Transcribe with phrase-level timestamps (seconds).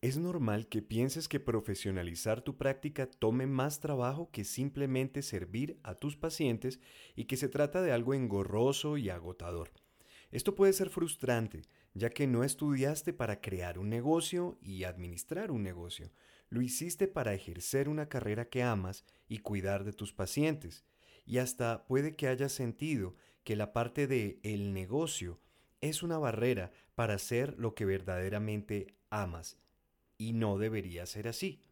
[0.00, 5.96] Es normal que pienses que profesionalizar tu práctica tome más trabajo que simplemente servir a
[5.96, 6.78] tus pacientes
[7.16, 9.72] y que se trata de algo engorroso y agotador.
[10.30, 11.62] Esto puede ser frustrante,
[11.94, 16.12] ya que no estudiaste para crear un negocio y administrar un negocio.
[16.48, 20.84] Lo hiciste para ejercer una carrera que amas y cuidar de tus pacientes.
[21.26, 25.40] Y hasta puede que hayas sentido que la parte de el negocio
[25.80, 29.58] es una barrera para hacer lo que verdaderamente amas
[30.18, 31.62] y no debería ser así.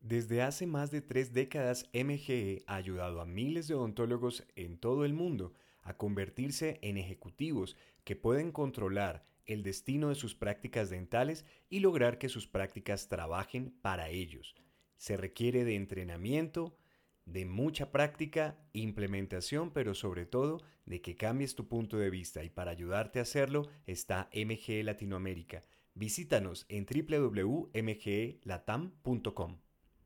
[0.00, 5.04] Desde hace más de tres décadas, MGE ha ayudado a miles de odontólogos en todo
[5.04, 5.52] el mundo
[5.82, 12.18] a convertirse en ejecutivos que pueden controlar el destino de sus prácticas dentales y lograr
[12.18, 14.54] que sus prácticas trabajen para ellos.
[14.98, 16.76] Se requiere de entrenamiento,
[17.24, 22.50] de mucha práctica, implementación, pero sobre todo de que cambies tu punto de vista y
[22.50, 25.62] para ayudarte a hacerlo está MGE Latinoamérica
[25.98, 29.58] Visítanos en www.mgelatam.com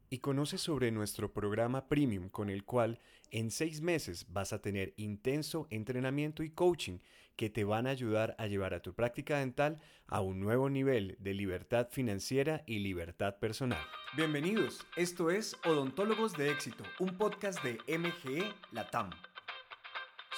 [0.08, 2.98] y conoce sobre nuestro programa Premium con el cual
[3.30, 7.00] en seis meses vas a tener intenso entrenamiento y coaching
[7.36, 11.18] que te van a ayudar a llevar a tu práctica dental a un nuevo nivel
[11.20, 13.84] de libertad financiera y libertad personal.
[14.16, 19.10] Bienvenidos, esto es Odontólogos de Éxito, un podcast de MGE Latam.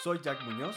[0.02, 0.74] Soy Jack Muñoz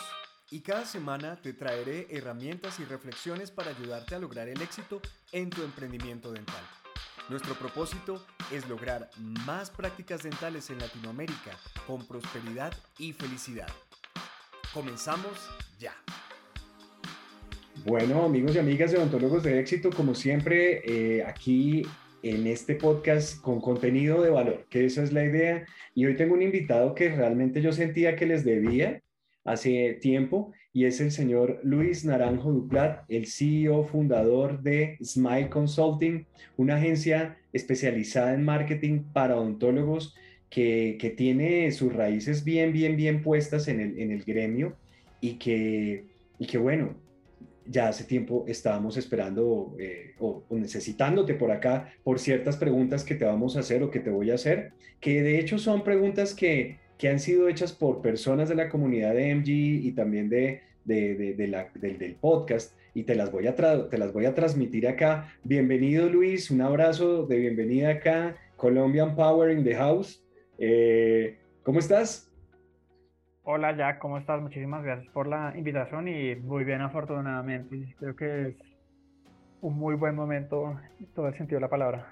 [0.50, 5.50] y cada semana te traeré herramientas y reflexiones para ayudarte a lograr el éxito en
[5.50, 6.64] tu emprendimiento dental.
[7.30, 9.10] Nuestro propósito es lograr
[9.46, 11.52] más prácticas dentales en Latinoamérica
[11.86, 13.68] con prosperidad y felicidad.
[14.74, 15.94] Comenzamos ya.
[17.86, 21.86] Bueno, amigos y amigas de odontólogos de éxito, como siempre, eh, aquí
[22.24, 25.66] en este podcast con contenido de valor, que esa es la idea.
[25.94, 29.02] Y hoy tengo un invitado que realmente yo sentía que les debía
[29.48, 36.28] hace tiempo y es el señor Luis Naranjo Duplat, el CEO fundador de Smile Consulting,
[36.58, 40.14] una agencia especializada en marketing para odontólogos
[40.50, 44.76] que, que tiene sus raíces bien, bien, bien puestas en el, en el gremio
[45.22, 46.06] y que,
[46.38, 46.96] y que, bueno,
[47.66, 53.16] ya hace tiempo estábamos esperando eh, o, o, necesitándote por acá por ciertas preguntas que
[53.16, 56.34] te vamos a hacer o que te voy a hacer, que de hecho son preguntas
[56.34, 60.62] que que han sido hechas por personas de la comunidad de MG y también de,
[60.84, 64.88] de, de, la, del podcast y te las, voy a te las voy a transmitir
[64.88, 65.32] acá.
[65.44, 70.26] Bienvenido Luis, un abrazo de bienvenida acá, Colombian Power in the House.
[70.58, 72.32] Eh, ¿Cómo estás?
[73.44, 74.42] Hola Jack, ¿cómo estás?
[74.42, 77.96] Muchísimas gracias por la invitación y muy bien afortunadamente.
[78.00, 78.56] Creo que es
[79.62, 82.08] un muy buen momento en todo el sentido de la palabra.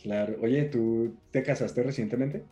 [0.00, 2.44] Claro, oye, ¿tú te casaste recientemente?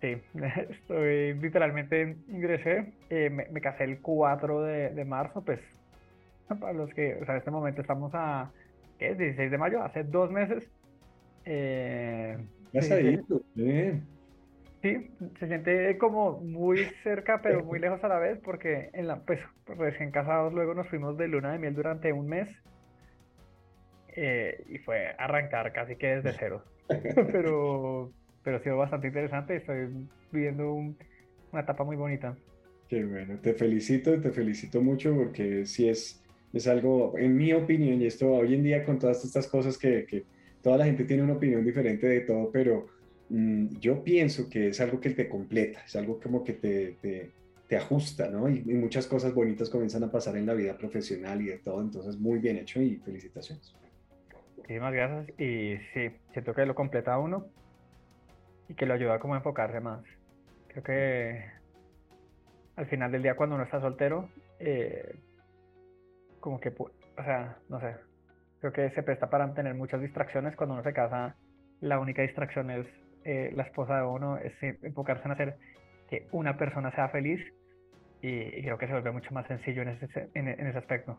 [0.00, 0.16] Sí,
[0.70, 5.60] estoy literalmente ingresé, eh, me, me, casé el 4 de, de, marzo, pues
[6.60, 8.50] para los que, o sea, en este momento estamos a,
[8.98, 9.18] ¿qué es?
[9.18, 10.70] 16 de mayo, hace dos meses.
[11.44, 12.38] Eh,
[12.72, 13.18] ya sí,
[13.54, 14.06] bien.
[14.82, 15.10] Sí,
[15.40, 19.40] se siente como muy cerca, pero muy lejos a la vez, porque en la, pues
[19.66, 22.48] recién casados luego nos fuimos de luna de miel durante un mes
[24.14, 26.62] eh, y fue arrancar casi que desde cero.
[27.32, 29.56] pero pero ha sido bastante interesante.
[29.56, 29.88] Estoy
[30.32, 30.96] viviendo un,
[31.52, 32.36] una etapa muy bonita.
[32.88, 36.22] Qué bueno, te felicito, te felicito mucho porque sí es,
[36.52, 40.06] es algo, en mi opinión, y esto hoy en día con todas estas cosas que,
[40.06, 40.24] que
[40.62, 42.86] toda la gente tiene una opinión diferente de todo, pero
[43.28, 47.30] mmm, yo pienso que es algo que te completa, es algo como que te, te,
[47.68, 48.48] te ajusta, ¿no?
[48.48, 51.82] Y, y, muchas cosas bonitas comienzan a pasar en la vida profesional y de todo,
[51.82, 53.76] entonces muy bien hecho y felicitaciones.
[54.56, 57.48] Muchísimas gracias y sí, siento que lo completa uno
[58.68, 60.04] y que lo ayuda como a enfocarse más.
[60.68, 61.44] Creo que
[62.76, 64.28] al final del día cuando uno está soltero,
[64.60, 65.16] eh,
[66.40, 67.96] como que, o sea, no sé,
[68.60, 70.54] creo que se presta para tener muchas distracciones.
[70.56, 71.34] Cuando uno se casa,
[71.80, 72.86] la única distracción es
[73.24, 75.56] eh, la esposa de uno, es enfocarse en hacer
[76.08, 77.40] que una persona sea feliz
[78.22, 81.18] y, y creo que se vuelve mucho más sencillo en ese, en, en ese aspecto.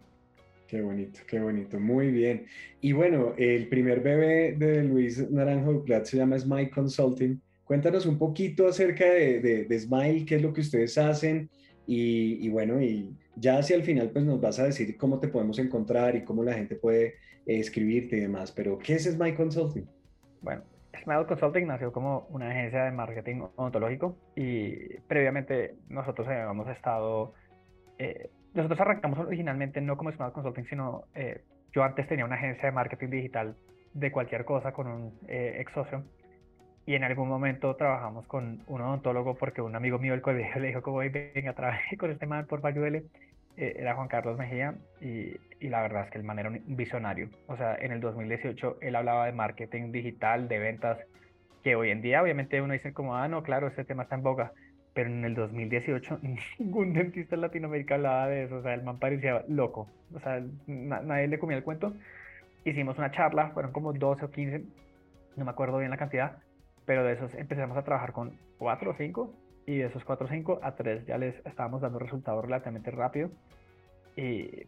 [0.70, 2.46] Qué bonito, qué bonito, muy bien.
[2.80, 7.42] Y bueno, el primer bebé de Luis Naranjo Duplat se llama Smile Consulting.
[7.64, 11.50] Cuéntanos un poquito acerca de, de, de Smile, qué es lo que ustedes hacen
[11.88, 15.28] y, y, bueno, y ya hacia el final pues nos vas a decir cómo te
[15.28, 17.16] podemos encontrar y cómo la gente puede
[17.48, 18.52] eh, escribirte y demás.
[18.52, 19.88] Pero, ¿qué es Smile Consulting?
[20.42, 20.62] Bueno,
[21.02, 27.34] Smile Consulting nació como una agencia de marketing odontológico y previamente nosotros habíamos estado...
[27.98, 28.30] Eh,
[28.60, 31.42] nosotros arrancamos originalmente no como Smart Consulting, sino eh,
[31.72, 33.56] yo antes tenía una agencia de marketing digital
[33.94, 36.04] de cualquier cosa con un eh, ex socio
[36.86, 40.68] y en algún momento trabajamos con un odontólogo porque un amigo mío del colegio le
[40.68, 43.06] dijo como venga trabaje con este man por ayúdele
[43.58, 46.62] eh, era Juan Carlos Mejía y, y, la verdad es que el man era un
[46.78, 47.30] visionario.
[47.48, 50.98] O sea, en el 2018 él hablaba de marketing digital, de ventas,
[51.64, 54.24] que hoy en día obviamente uno dice como, ah, no, claro, este tema está en
[54.24, 54.54] boga,
[55.00, 56.20] pero en el 2018
[56.60, 60.44] ningún dentista en Latinoamérica hablaba de eso, o sea, el man parecía loco, o sea,
[60.68, 61.94] nadie le comía el cuento.
[62.66, 64.62] Hicimos una charla, fueron como 12 o 15,
[65.38, 66.40] no me acuerdo bien la cantidad,
[66.86, 69.34] pero de esos empezamos a trabajar con 4 o 5
[69.68, 73.30] y de esos 4 o 5 a 3 ya les estábamos dando resultados relativamente rápido.
[74.18, 74.68] Y,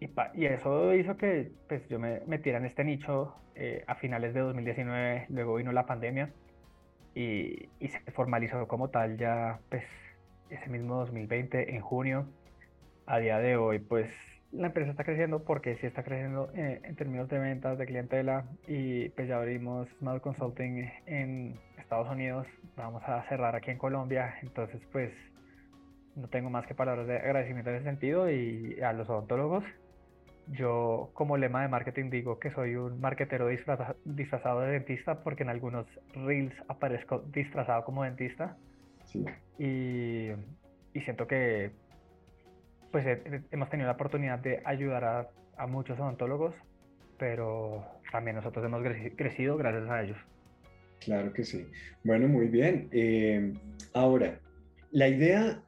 [0.00, 4.32] y, y, eso hizo que pues, yo me metiera en este nicho eh, a finales
[4.32, 6.30] de 2019, luego vino la pandemia
[7.16, 9.84] y, se formalizó como tal ya pues,
[10.50, 12.26] ese mismo 2020 en junio.
[13.06, 14.10] A día de hoy pues
[14.52, 18.44] la empresa está creciendo porque sí está creciendo eh, en términos de ventas, de clientela
[18.66, 22.46] y pues ya abrimos Smart Consulting en Estados Unidos,
[22.76, 25.12] vamos a cerrar aquí en Colombia, entonces pues
[26.16, 29.64] no tengo más que palabras de agradecimiento en ese sentido y a los odontólogos.
[30.48, 35.48] Yo como lema de marketing digo que soy un marketero disfrazado de dentista porque en
[35.48, 38.56] algunos reels aparezco disfrazado como dentista.
[39.58, 40.30] Y,
[40.92, 41.70] y siento que
[42.92, 43.06] pues
[43.50, 46.54] hemos tenido la oportunidad de ayudar a, a muchos odontólogos,
[47.18, 48.82] pero también nosotros hemos
[49.16, 50.18] crecido gracias a ellos.
[51.00, 51.66] Claro que sí.
[52.04, 52.88] Bueno, muy bien.
[52.92, 53.52] Eh,
[53.94, 54.38] ahora,
[54.90, 55.60] la idea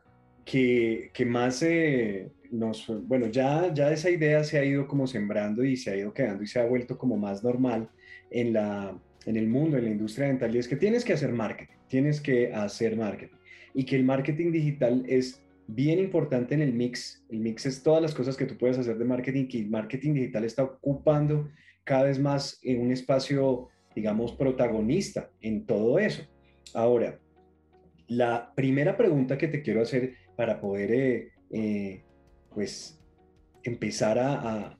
[0.44, 5.64] que, que más eh, nos, bueno, ya, ya esa idea se ha ido como sembrando
[5.64, 7.88] y se ha ido quedando y se ha vuelto como más normal
[8.30, 11.32] en, la, en el mundo, en la industria dental, y es que tienes que hacer
[11.32, 13.36] marketing, tienes que hacer marketing,
[13.74, 17.24] y que el marketing digital es bien importante en el mix.
[17.28, 20.14] El mix es todas las cosas que tú puedes hacer de marketing, que el marketing
[20.14, 21.48] digital está ocupando
[21.84, 26.22] cada vez más en un espacio, digamos, protagonista en todo eso.
[26.74, 27.18] Ahora,
[28.08, 32.02] la primera pregunta que te quiero hacer para poder, eh, eh,
[32.54, 32.98] pues,
[33.62, 34.74] empezar a,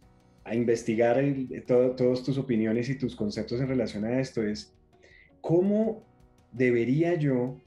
[0.50, 1.22] investigar
[1.66, 4.74] todas tus opiniones y tus conceptos en relación a esto es,
[5.42, 6.06] ¿cómo
[6.52, 7.60] debería yo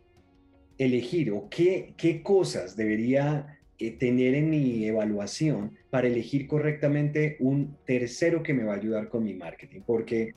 [0.79, 7.77] elegir o qué, qué cosas debería eh, tener en mi evaluación para elegir correctamente un
[7.85, 10.33] tercero que me va a ayudar con mi marketing, porque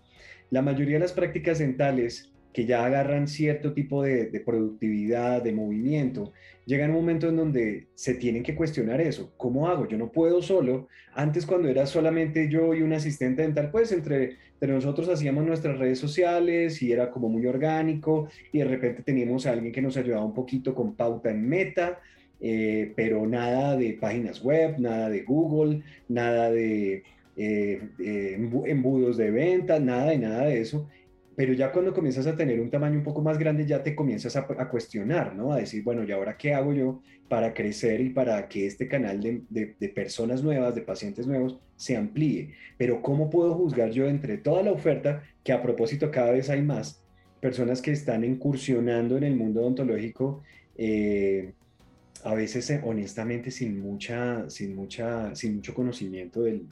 [0.51, 6.33] la mayoría de las prácticas dentales que ya agarran cierto tipo de, productividad, de movimiento,
[6.65, 9.35] llega un momento en donde se tienen que cuestionar eso.
[9.37, 9.89] ¿Cómo hago?
[9.89, 10.87] Yo no puedo solo.
[11.15, 15.79] Antes cuando era solamente yo y un asistente dental, pues entre, entre nosotros hacíamos nuestras
[15.81, 19.97] redes sociales y era como muy orgánico y de repente teníamos a alguien que nos
[19.97, 21.99] ayudaba un poquito con pauta en meta,
[22.41, 27.03] eh, pero nada de páginas web, nada de Google, nada de
[27.37, 30.89] eh, eh, embudos de venta, nada y nada de eso
[31.37, 34.37] pero ya cuando comienzas a tener un tamaño un poco más grande, ya te comienzas
[34.37, 35.53] a, cuestionar, ¿no?
[35.53, 39.21] A decir, bueno, ¿y ahora qué hago yo para crecer y para que este canal
[39.21, 42.53] de, personas nuevas, de pacientes nuevos, se amplíe?
[42.79, 46.63] Pero ¿cómo puedo juzgar yo entre toda la oferta, que a propósito cada vez hay
[46.63, 47.03] más
[47.41, 50.43] personas que están incursionando en el mundo odontológico,
[50.77, 51.53] eh,
[52.23, 56.67] a veces eh, honestamente sin, mucha, sin, mucha, sin mucho conocimiento del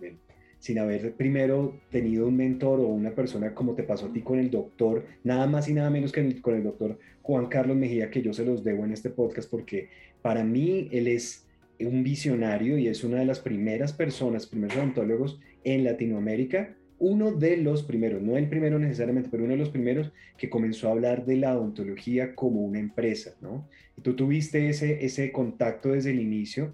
[0.63, 4.39] sin haber primero tenido un mentor o una persona como te pasó a ti con
[4.39, 8.23] el doctor, nada más y nada menos que con el doctor Juan Carlos Mejía, que
[8.23, 9.89] yo se los debo en este podcast, porque
[10.23, 11.49] para mí él es
[11.81, 17.57] un visionario y es una de las primeras personas, primeros odontólogos en Latinoamérica, uno de
[17.57, 21.27] los primeros, no el primero necesariamente, pero uno de los primeros que comenzó a hablar
[21.27, 23.67] de la odontología como una empresa, ¿no?
[23.99, 26.73] Y tú tuviste ese, ese contacto desde el inicio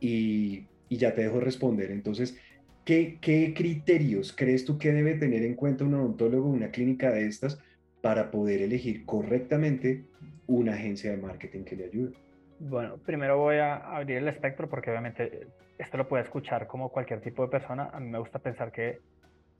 [0.00, 1.90] y, y ya te dejo responder.
[1.90, 2.36] Entonces,
[2.84, 7.62] ¿Qué, criterios crees tú que debe tener en cuenta un odontólogo, una clínica de estas,
[8.00, 10.04] para poder elegir correctamente
[10.48, 12.12] una agencia de marketing que le ayude?
[12.58, 15.46] Bueno, primero voy a abrir el espectro porque obviamente
[15.78, 17.90] esto lo puede escuchar como cualquier tipo de persona.
[17.92, 18.98] A mí me gusta pensar que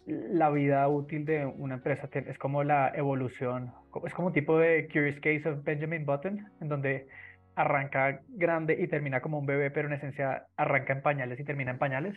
[0.07, 3.73] la vida útil de una empresa es como la evolución,
[4.05, 7.07] es como un tipo de Curious Case of Benjamin Button, en donde
[7.55, 11.71] arranca grande y termina como un bebé, pero en esencia arranca en pañales y termina
[11.71, 12.17] en pañales.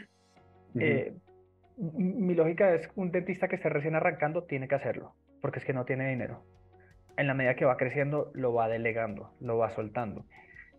[0.79, 1.13] Eh,
[1.77, 5.73] mi lógica es un dentista que esté recién arrancando tiene que hacerlo, porque es que
[5.73, 6.43] no tiene dinero.
[7.17, 10.25] En la medida que va creciendo, lo va delegando, lo va soltando.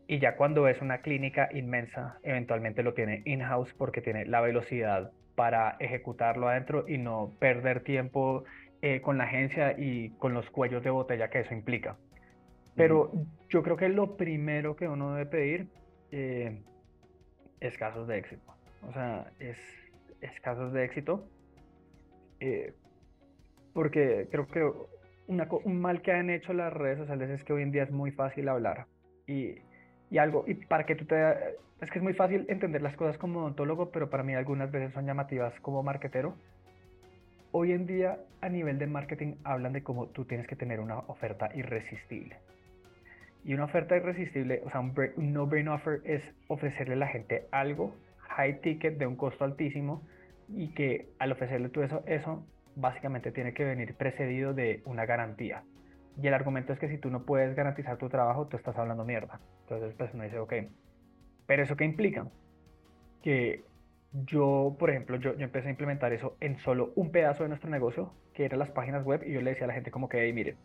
[0.06, 5.10] Y ya cuando es una clínica inmensa, eventualmente lo tiene in-house porque tiene la velocidad
[5.34, 8.44] para ejecutarlo adentro y no perder tiempo
[8.82, 11.96] eh, con la agencia y con los cuellos de botella que eso implica.
[12.76, 13.10] Pero
[13.48, 15.68] yo creo que lo primero que uno debe pedir
[16.12, 16.62] eh,
[17.60, 18.54] es casos de éxito.
[18.86, 19.58] O sea, es
[20.20, 21.28] escasos de éxito.
[22.40, 22.75] Eh,
[23.73, 24.64] porque creo que
[25.28, 28.11] un mal que han hecho las redes sociales es que hoy en día es muy
[28.11, 28.87] fácil hablar.
[29.26, 29.56] Y
[30.11, 31.16] Y algo, y para que tú te...
[31.80, 34.94] Es que es muy fácil entender las cosas como odontólogo, pero para mí algunas veces
[34.94, 36.35] son llamativas como marketero.
[37.52, 40.99] Hoy en día, a nivel de marketing, hablan de cómo tú tienes que tener una
[41.00, 42.37] oferta irresistible.
[43.44, 44.92] Y una oferta irresistible, o sea, un,
[45.32, 47.94] no-brain offer es ofrecerle a la gente algo
[48.37, 50.02] high ticket de un costo altísimo
[50.49, 55.64] y que al ofrecerle tú eso, eso básicamente tiene que venir precedido de una garantía.
[56.23, 59.05] Y el argumento es que si tú no puedes garantizar tu trabajo, tú estás hablando
[59.05, 59.40] mierda.
[59.62, 60.52] Entonces, pues uno dice, ok.
[61.47, 62.26] Pero eso qué implica?
[63.23, 63.64] Que
[64.12, 67.71] yo, por ejemplo, yo, yo empecé a implementar eso en solo un pedazo de nuestro
[67.71, 70.23] negocio, que eran las páginas web, y yo le decía a la gente como que,
[70.23, 70.57] hey, mire,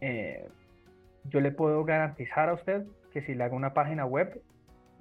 [0.00, 0.48] eh,
[1.24, 4.40] yo le puedo garantizar a usted que si le hago una página web,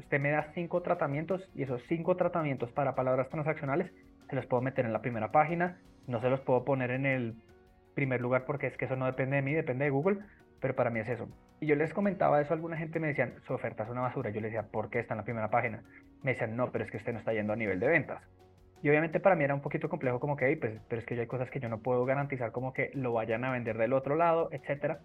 [0.01, 3.91] usted me da cinco tratamientos y esos cinco tratamientos para palabras transaccionales
[4.29, 7.35] se los puedo meter en la primera página, no se los puedo poner en el
[7.93, 10.19] primer lugar porque es que eso no depende de mí, depende de Google,
[10.59, 11.27] pero para mí es eso.
[11.59, 14.31] Y yo les comentaba eso, alguna gente me decían, su oferta es una basura.
[14.31, 15.83] Yo les decía, ¿por qué está en la primera página?
[16.23, 18.23] Me decían, no, pero es que usted no está yendo a nivel de ventas.
[18.81, 21.27] Y obviamente para mí era un poquito complejo como que, pues, pero es que hay
[21.27, 24.49] cosas que yo no puedo garantizar como que lo vayan a vender del otro lado,
[24.51, 25.01] etcétera.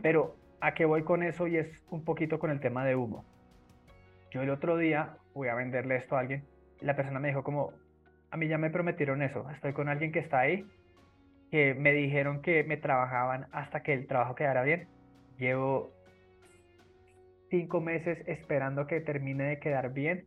[0.00, 1.46] Pero ¿a qué voy con eso?
[1.46, 3.24] Y es un poquito con el tema de humo.
[4.30, 6.44] Yo el otro día voy a venderle esto a alguien.
[6.80, 7.72] La persona me dijo como,
[8.30, 9.48] a mí ya me prometieron eso.
[9.50, 10.64] Estoy con alguien que está ahí,
[11.50, 14.88] que me dijeron que me trabajaban hasta que el trabajo quedara bien.
[15.38, 15.92] Llevo
[17.50, 20.26] cinco meses esperando que termine de quedar bien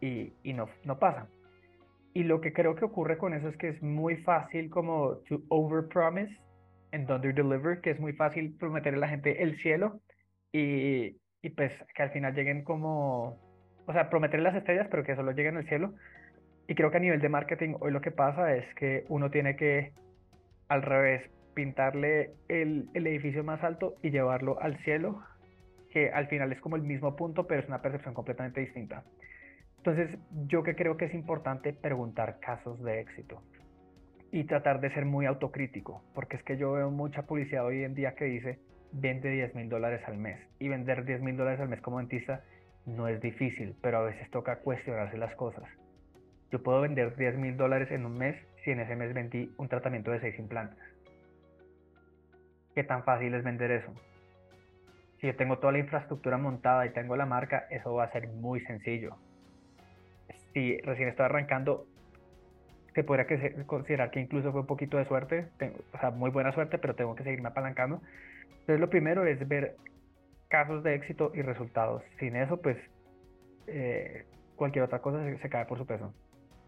[0.00, 1.26] y, y no, no pasa.
[2.14, 5.42] Y lo que creo que ocurre con eso es que es muy fácil como to
[5.48, 6.36] overpromise
[6.92, 10.00] and under deliver, que es muy fácil prometerle a la gente el cielo
[10.52, 13.38] y, y pues que al final lleguen como,
[13.86, 15.94] o sea, prometerle las estrellas, pero que solo lleguen al cielo.
[16.68, 19.56] Y creo que a nivel de marketing hoy lo que pasa es que uno tiene
[19.56, 19.92] que,
[20.68, 25.22] al revés, pintarle el, el edificio más alto y llevarlo al cielo,
[25.90, 29.02] que al final es como el mismo punto, pero es una percepción completamente distinta.
[29.78, 33.42] Entonces, yo que creo que es importante preguntar casos de éxito
[34.30, 37.94] y tratar de ser muy autocrítico, porque es que yo veo mucha publicidad hoy en
[37.94, 38.58] día que dice
[38.92, 42.42] vende 10 mil dólares al mes y vender 10 mil dólares al mes como dentista
[42.86, 45.64] no es difícil, pero a veces toca cuestionarse las cosas.
[46.50, 49.68] Yo puedo vender 10 mil dólares en un mes si en ese mes vendí un
[49.68, 50.78] tratamiento de 6 implantes.
[52.74, 53.92] ¿Qué tan fácil es vender eso?
[55.20, 58.28] Si yo tengo toda la infraestructura montada y tengo la marca, eso va a ser
[58.28, 59.16] muy sencillo.
[60.52, 61.86] Si recién estoy arrancando,
[62.94, 63.26] se podría
[63.66, 65.48] considerar que incluso fue un poquito de suerte,
[65.92, 68.00] o sea, muy buena suerte, pero tengo que seguirme apalancando.
[68.60, 69.76] Entonces, lo primero es ver
[70.48, 72.02] casos de éxito y resultados.
[72.18, 72.76] Sin eso, pues,
[73.66, 74.24] eh,
[74.56, 76.12] cualquier otra cosa se, cae por su peso.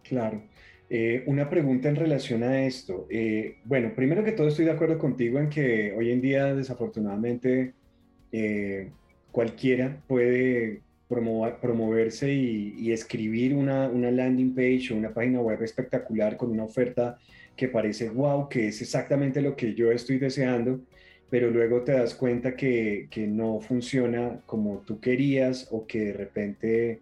[0.03, 0.43] Claro.
[0.89, 3.07] Eh, una pregunta en relación a esto.
[3.11, 7.75] Eh, bueno, primero que todo estoy de acuerdo contigo en que hoy en día, desafortunadamente,
[9.31, 10.81] cualquiera puede
[11.61, 17.19] promoverse y, escribir una, una, landing page o una página web espectacular con una oferta
[17.55, 20.81] que parece wow, que es exactamente lo que yo estoy deseando,
[21.33, 26.13] pero luego te das cuenta que, que no funciona como tú querías o que de
[26.13, 27.01] repente,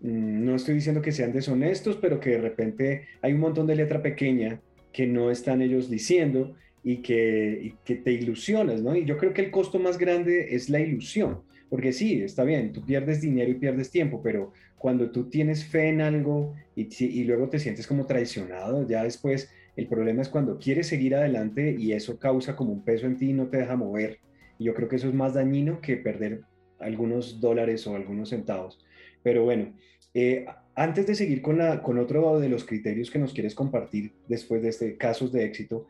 [0.00, 3.76] mm, no estoy diciendo que sean deshonestos, pero que de repente hay un montón de
[3.76, 4.60] letra pequeña
[4.92, 8.96] que no están ellos diciendo y que, que te ilusionas, ¿no?
[8.96, 11.38] Y yo creo que el costo más grande es la ilusión
[11.70, 15.88] porque sí, está bien, tú pierdes dinero y pierdes tiempo, pero cuando tú tienes fe
[15.88, 20.58] en algo y, y luego te sientes como traicionado, ya después el problema es cuando
[20.58, 23.76] quieres seguir adelante y eso causa como un peso en ti y no te deja
[23.76, 24.18] mover.
[24.58, 26.42] Yo creo que eso es más dañino que perder
[26.78, 28.84] algunos dólares o algunos centavos.
[29.22, 29.72] Pero bueno,
[30.12, 34.12] eh, antes de seguir con, la, con otro de los criterios que nos quieres compartir
[34.28, 35.86] después de este casos de éxito,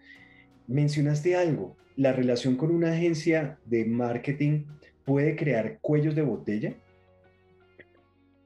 [0.67, 4.65] mencionaste algo, la relación con una agencia de marketing
[5.05, 6.75] puede crear cuellos de botella?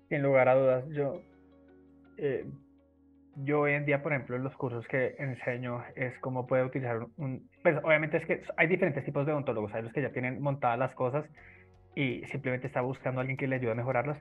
[0.09, 1.23] Sin lugar a dudas, yo,
[2.16, 2.45] eh,
[3.45, 7.07] yo hoy en día, por ejemplo, en los cursos que enseño es cómo puede utilizar
[7.16, 7.49] un...
[7.62, 10.78] Pues obviamente es que hay diferentes tipos de odontólogos, hay los que ya tienen montadas
[10.78, 11.25] las cosas
[11.95, 14.18] y simplemente está buscando a alguien que le ayude a mejorarlas.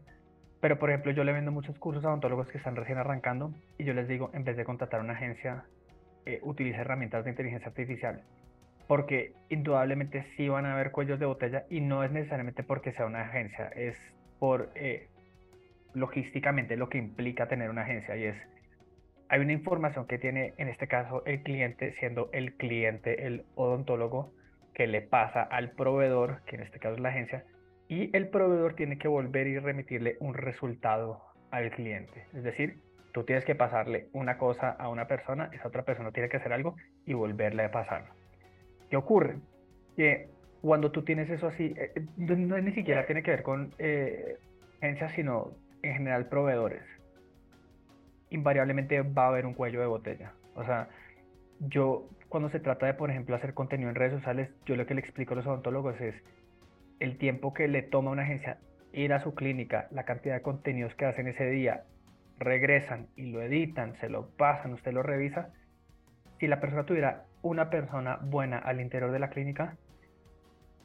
[0.60, 3.84] Pero, por ejemplo, yo le vendo muchos cursos a odontólogos que están recién arrancando y
[3.84, 5.66] yo les digo, en vez de contratar una agencia,
[6.26, 6.42] eh,
[6.76, 8.24] herramientas de inteligencia artificial
[8.88, 13.06] porque indudablemente sí van a haber cuellos de botella y no es necesariamente porque sea
[13.06, 13.98] una agencia, es
[14.40, 15.10] por eh,
[15.94, 18.38] logísticamente lo que implica tener una agencia y es,
[19.30, 24.34] hay una información que tiene en este caso el cliente, siendo el cliente el odontólogo,
[24.74, 27.44] que le pasa al proveedor, que en este caso es la agencia,
[27.88, 32.26] y el proveedor tiene que volver y remitirle un resultado al cliente.
[32.34, 32.78] Es decir,
[33.12, 36.54] tú tienes que pasarle una cosa a una persona, esa otra persona tiene que hacer
[36.54, 38.14] algo y volverle a pasarlo.
[38.90, 39.38] ¿Qué ocurre?
[39.96, 40.30] Que
[40.62, 44.38] cuando tú tienes eso así, eh, eh, no, ni siquiera tiene que ver con eh,
[44.82, 46.84] agencias, sino en general proveedores.
[48.30, 50.34] Invariablemente va a haber un cuello de botella.
[50.56, 50.90] O sea,
[51.60, 54.94] yo cuando se trata de, por ejemplo, hacer contenido en redes sociales, yo lo que
[54.94, 56.16] le explico a los odontólogos es
[57.00, 58.58] el tiempo que le toma a una agencia
[58.94, 61.84] ir a su clínica, la cantidad de contenidos que hacen ese día,
[62.40, 65.50] regresan y lo editan, se lo pasan, usted lo revisa.
[66.40, 69.76] Si la persona tuviera una persona buena al interior de la clínica,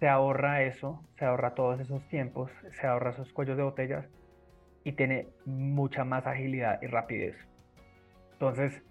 [0.01, 4.07] se ahorra eso, se ahorra todos esos tiempos, se ahorra esos cuellos de botellas
[4.85, 7.37] y tiene mucha más agilidad y rapidez.
[8.33, 8.83] Entonces,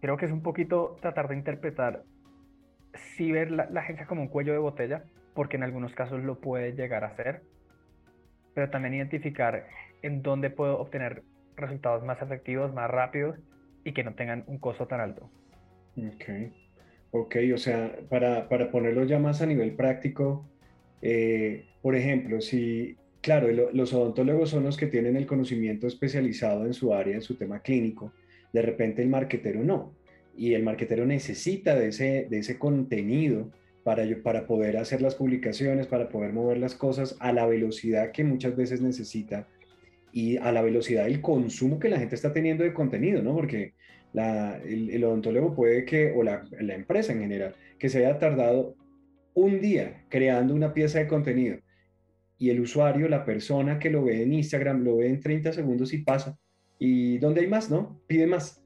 [0.00, 2.02] creo que es un poquito tratar de interpretar,
[3.16, 5.04] si ver la, agencia como un cuello de botella,
[5.34, 7.42] porque en algunos casos lo puede llegar a ser,
[8.54, 9.66] pero también identificar
[10.02, 11.22] en dónde puedo obtener
[11.56, 13.38] resultados más efectivos, más rápidos
[13.84, 15.30] y que no tengan un costo tan alto.
[15.96, 16.52] Ok,
[17.10, 20.48] ok, o sea, para, para ponerlo ya más a nivel práctico,
[21.00, 26.74] eh, por ejemplo, si, claro, los odontólogos son los que tienen el conocimiento especializado en
[26.74, 28.12] su área, en su tema clínico,
[28.52, 29.94] de repente el marquetero no,
[30.36, 33.50] y el marquetero necesita de ese, de ese contenido
[33.84, 38.24] para, para poder hacer las publicaciones, para poder mover las cosas a la velocidad que
[38.24, 39.48] muchas veces necesita
[40.12, 43.34] y a la velocidad del consumo que la gente está teniendo de contenido, ¿no?
[43.34, 43.72] Porque
[44.12, 48.74] la, el, odontólogo puede que, o la, la empresa en general, que se haya tardado
[49.32, 51.58] un día creando una pieza de contenido
[52.42, 55.94] y el usuario, la persona que lo ve en Instagram, lo ve en 30 segundos
[55.94, 56.36] y pasa.
[56.76, 58.02] ¿Y dónde hay más, no?
[58.08, 58.60] Pide más.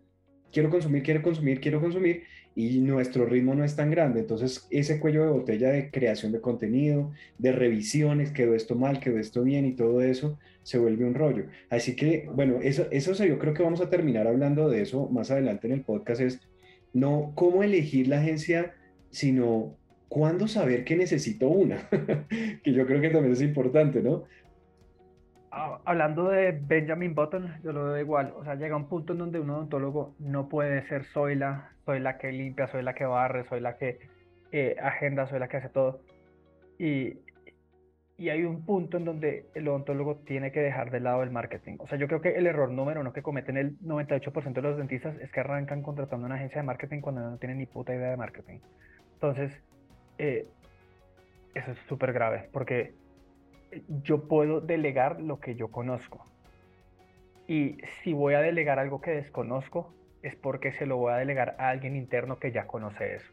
[0.51, 2.23] Quiero consumir, quiero consumir, quiero consumir
[2.55, 4.21] y nuestro ritmo no es tan grande.
[4.21, 9.19] Entonces, ese cuello de botella de creación de contenido, de revisiones, quedó esto mal, quedó
[9.19, 11.45] esto bien y todo eso, se vuelve un rollo.
[11.69, 15.31] Así que, bueno, eso, eso yo creo que vamos a terminar hablando de eso más
[15.31, 16.41] adelante en el podcast, es
[16.95, 18.75] no cómo elegir la agencia,
[19.11, 19.77] sino
[20.09, 21.89] cuándo saber que necesito una,
[22.63, 24.25] que yo creo que también es importante, ¿no?
[25.59, 28.35] Ah, hablando de Benjamin Button, yo lo veo igual.
[28.37, 31.99] O sea, llega un punto en donde un odontólogo no puede ser soy la, soy
[31.99, 33.99] la que limpia, soy la que barre, soy la que
[34.53, 36.01] eh, agenda, soy la que hace todo.
[36.79, 37.21] Y,
[38.19, 41.77] y hay un punto en donde el odontólogo tiene que dejar de lado el marketing.
[41.79, 44.77] O sea, yo creo que el error número uno que cometen el 98% de los
[44.77, 48.11] dentistas es que arrancan contratando una agencia de marketing cuando no tienen ni puta idea
[48.11, 48.59] de marketing.
[49.15, 49.53] Entonces,
[50.19, 50.49] eh,
[51.55, 52.95] eso es súper grave, porque
[54.03, 56.25] yo puedo delegar lo que yo conozco.
[57.49, 61.57] Y si voy a delegar algo que desconozco, es porque se lo voy a delegar
[61.59, 63.33] a alguien interno que ya conoce eso.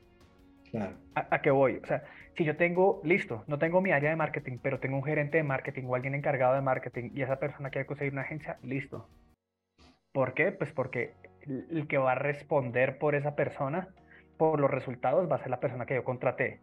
[1.13, 1.79] ¿A, qué voy?
[1.83, 2.03] O sea,
[2.35, 5.43] si yo tengo, listo, no tengo mi área de marketing, pero tengo un gerente de
[5.43, 9.07] marketing o alguien encargado de marketing y esa persona quiere conseguir una agencia, listo.
[10.11, 10.51] ¿Por qué?
[10.51, 13.89] Pues porque el que va a responder por esa persona,
[14.37, 16.59] por los resultados, va a ser la persona que yo contraté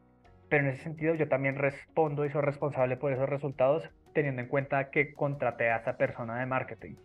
[0.50, 4.48] pero en ese sentido yo también respondo y soy responsable por esos resultados teniendo en
[4.48, 6.96] cuenta que contraté a esa persona de marketing.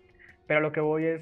[0.48, 1.22] Pero lo que voy es,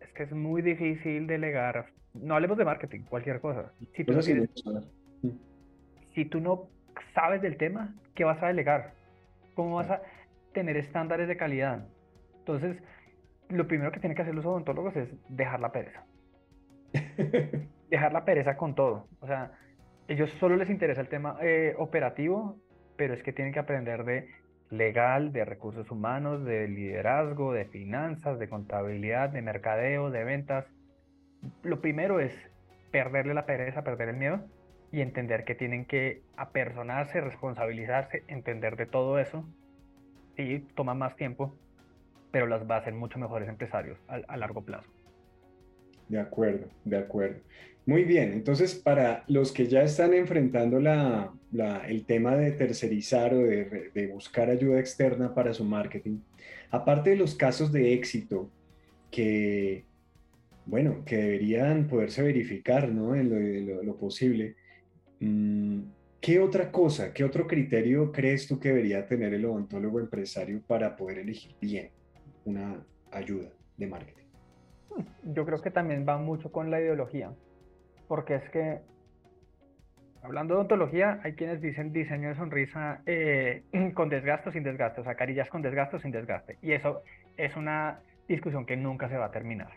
[0.00, 3.70] es que es muy difícil delegar, no hablemos de marketing, cualquier cosa.
[3.94, 4.22] Si tú, no,
[6.14, 6.68] si tú no
[7.14, 8.94] sabes del tema, ¿qué vas a delegar?
[9.54, 10.00] ¿Cómo vas a
[10.54, 11.86] tener estándares de calidad?
[12.38, 12.78] Entonces,
[13.50, 16.04] lo primero que tienen que hacer los odontólogos es dejar la pereza.
[17.90, 19.06] dejar la pereza con todo.
[19.20, 19.52] O sea,
[20.08, 22.56] ellos solo les interesa el tema eh, operativo,
[22.96, 24.28] pero es que tienen que aprender de
[24.70, 30.66] legal, de recursos humanos, de liderazgo, de finanzas, de contabilidad, de mercadeo, de ventas.
[31.62, 32.34] Lo primero es
[32.90, 34.40] perderle la pereza, perder el miedo
[34.90, 39.44] y entender que tienen que apersonarse, responsabilizarse, entender de todo eso.
[40.36, 41.54] Sí, toma más tiempo,
[42.30, 44.88] pero las va a hacer mucho mejores empresarios a largo plazo.
[46.08, 47.40] De acuerdo, de acuerdo.
[47.88, 51.32] Muy bien, entonces para los que ya están enfrentando la,
[51.88, 56.18] el tema de tercerizar o de, buscar ayuda externa para su marketing,
[56.70, 58.50] aparte de los casos de éxito
[59.10, 59.86] que,
[60.66, 63.14] bueno, que deberían poderse verificar ¿no?
[63.14, 64.56] en lo, posible,
[65.20, 65.80] mm,
[66.20, 70.94] ¿qué otra cosa, qué otro criterio crees tú que debería tener el odontólogo empresario para
[70.94, 71.88] poder elegir bien
[72.44, 73.48] una ayuda
[73.78, 74.24] de marketing?
[75.32, 77.32] Yo creo que también va mucho con la ideología
[78.08, 78.80] porque es que,
[80.22, 83.62] hablando de ontología, hay quienes dicen diseño de sonrisa eh,
[83.94, 85.16] con desgaste sin desgaste, o sea,
[85.50, 86.58] con desgaste o sin desgaste.
[86.62, 87.02] Y eso
[87.36, 89.72] es una discusión que nunca se va a terminar.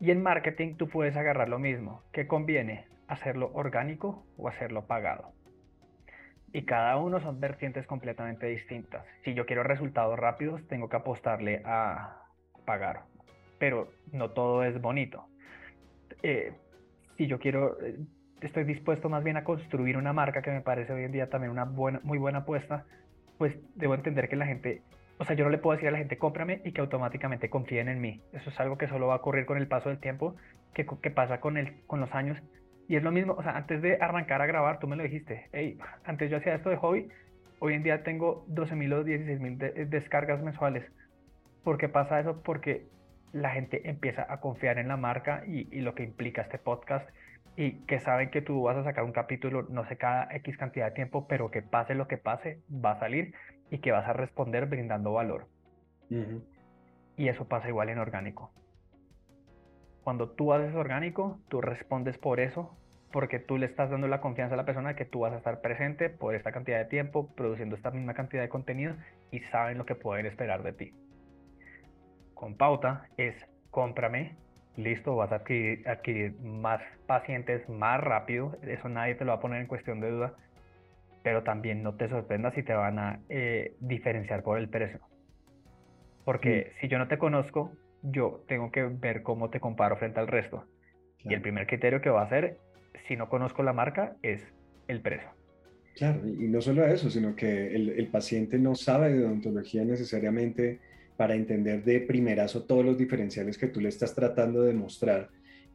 [0.00, 2.02] Y en marketing tú puedes agarrar lo mismo.
[2.10, 2.86] ¿Qué conviene?
[3.06, 5.32] ¿Hacerlo orgánico o hacerlo pagado?
[6.52, 9.04] Y cada uno son vertientes completamente distintas.
[9.24, 12.24] Si yo quiero resultados rápidos, tengo que apostarle a
[12.64, 13.02] pagar.
[13.58, 15.26] Pero no todo es bonito.
[16.22, 16.52] Eh,
[17.20, 17.98] si yo quiero, eh,
[18.40, 21.50] estoy dispuesto más bien a construir una marca que me parece hoy en día también
[21.50, 22.86] una buena, muy buena apuesta,
[23.36, 24.80] pues debo entender que la gente,
[25.18, 27.90] o sea, yo no le puedo decir a la gente cómprame y que automáticamente confíen
[27.90, 28.22] en mí.
[28.32, 30.34] Eso es algo que solo va a ocurrir con el paso del tiempo,
[30.72, 32.38] que, pasa con, el, con los años.
[32.88, 35.50] Y es lo mismo, o sea, antes de arrancar a grabar, tú me lo dijiste,
[35.52, 37.08] hey, antes yo hacía esto de hobby,
[37.58, 40.90] hoy en día tengo 12.000 o 16.000 descargas mensuales.
[41.64, 42.40] ¿Por qué pasa eso?
[42.42, 42.86] Porque
[43.32, 47.08] la gente empieza a confiar en la marca y, y, lo que implica este podcast
[47.56, 50.86] y que saben que tú vas a sacar un capítulo, no sé, cada X cantidad
[50.86, 53.34] de tiempo, pero que pase lo que pase, va a salir
[53.70, 55.46] y que vas a responder brindando valor.
[57.16, 58.50] Y eso pasa igual en orgánico.
[60.02, 62.76] Cuando tú haces orgánico, tú respondes por eso,
[63.12, 65.36] porque tú le estás dando la confianza a la persona de que tú vas a
[65.36, 68.94] estar presente por esta cantidad de tiempo, produciendo esta misma cantidad de contenido
[69.30, 70.94] y saben lo que pueden esperar de ti
[72.40, 73.34] con pauta es
[73.70, 74.34] cómprame,
[74.74, 79.60] listo, vas a adquirir, más pacientes más rápido, eso nadie te lo va a poner
[79.60, 80.34] en cuestión de duda,
[81.22, 85.00] pero también no te sorprendas si te van a eh, diferenciar por el precio.
[86.24, 87.72] Porque si yo no te conozco,
[88.02, 90.64] yo tengo que ver cómo te comparo frente al resto.
[91.18, 92.56] Y el primer criterio que va a hacer,
[93.06, 94.40] si no conozco la marca, es
[94.88, 95.28] el precio.
[95.94, 100.80] Claro, y no solo eso, sino que el, el paciente no sabe de odontología necesariamente
[101.20, 105.28] para entender de primerazo todos los diferenciales que tú le estás tratando de mostrar.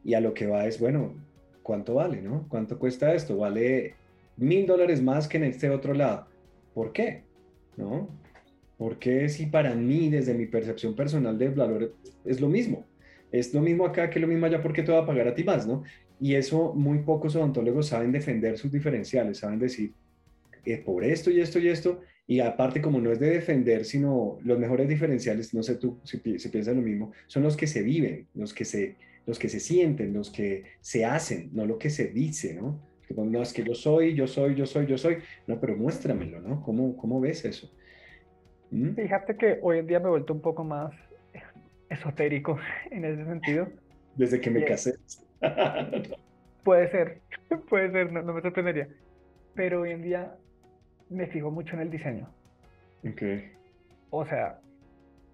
[0.03, 1.13] Y a lo que va es, bueno,
[1.61, 2.19] ¿cuánto vale?
[2.19, 2.47] ¿no?
[2.49, 3.37] ¿Cuánto cuesta esto?
[3.37, 3.93] Vale
[4.37, 6.25] mil dólares más que en este otro lado.
[6.73, 7.21] ¿Por qué?
[7.77, 8.09] ¿No?
[8.79, 11.93] Porque si para mí, desde mi percepción personal del valor,
[12.25, 12.83] es lo mismo?
[13.31, 15.35] Es lo mismo acá que lo mismo allá, ¿por qué te va a pagar a
[15.35, 15.67] ti más?
[15.67, 15.83] ¿no?
[16.19, 19.93] Y eso muy pocos odontólogos saben defender sus diferenciales, saben decir,
[20.65, 24.39] eh, por esto y esto y esto, y aparte, como no es de defender, sino
[24.43, 27.83] los mejores diferenciales, no sé tú si, si piensas lo mismo, son los que se
[27.83, 28.95] viven, los que se,
[29.27, 32.79] los que se sienten, los que se hacen, no lo que se dice, ¿no?
[33.09, 35.17] No es que yo soy, yo soy, yo soy, yo soy.
[35.45, 36.63] No, pero muéstramelo, ¿no?
[36.63, 37.71] ¿Cómo, cómo ves eso?
[38.71, 38.95] ¿Mm?
[38.95, 40.91] Fíjate que hoy en día me he vuelto un poco más
[41.89, 42.57] esotérico
[42.91, 43.67] en ese sentido.
[44.15, 44.95] Desde que me casé.
[46.63, 47.21] puede ser,
[47.69, 48.87] puede ser, no, no me sorprendería.
[49.53, 50.35] Pero hoy en día
[51.09, 52.27] me fijo mucho en el diseño.
[53.07, 53.21] Ok.
[54.09, 54.59] O sea,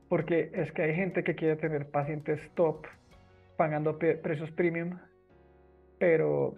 [0.10, 2.86] porque es que hay gente que quiere tener pacientes top
[3.58, 4.98] pagando precios premium,
[6.00, 6.56] pero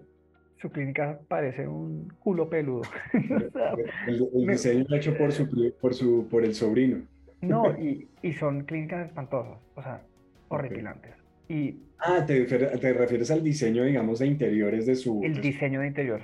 [0.62, 2.84] su clínica parece un culo peludo.
[4.08, 7.06] el, diseño hecho por su, por su por el sobrino.
[7.42, 10.02] No, y, y son clínicas espantosas, o sea,
[10.48, 11.12] horripilantes.
[11.50, 15.22] Y, ah, te, te, refieres al diseño, digamos, de interiores de su...
[15.24, 16.22] El diseño de interior.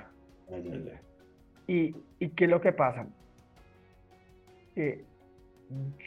[0.49, 1.02] Ah, ya, ya.
[1.69, 3.05] ¿Y, ¿Y, qué es lo que pasa?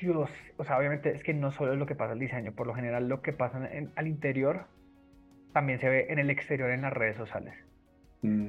[0.01, 2.67] yo, o sea, obviamente es que no solo es lo que pasa el diseño, por
[2.67, 4.65] lo general lo que pasa en, al interior
[5.53, 7.55] también se ve en el exterior en las redes sociales.
[8.23, 8.49] Mm.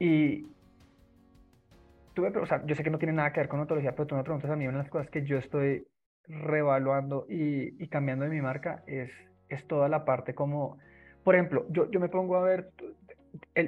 [0.00, 0.48] Y
[2.14, 4.16] tú o sea, yo sé que no tiene nada que ver con ontología, pero tú
[4.16, 5.86] me preguntas a mí una de las cosas que yo estoy
[6.26, 9.12] revaluando y, y cambiando de mi marca es,
[9.48, 10.78] es toda la parte como,
[11.22, 12.72] por ejemplo, yo, yo me pongo a ver,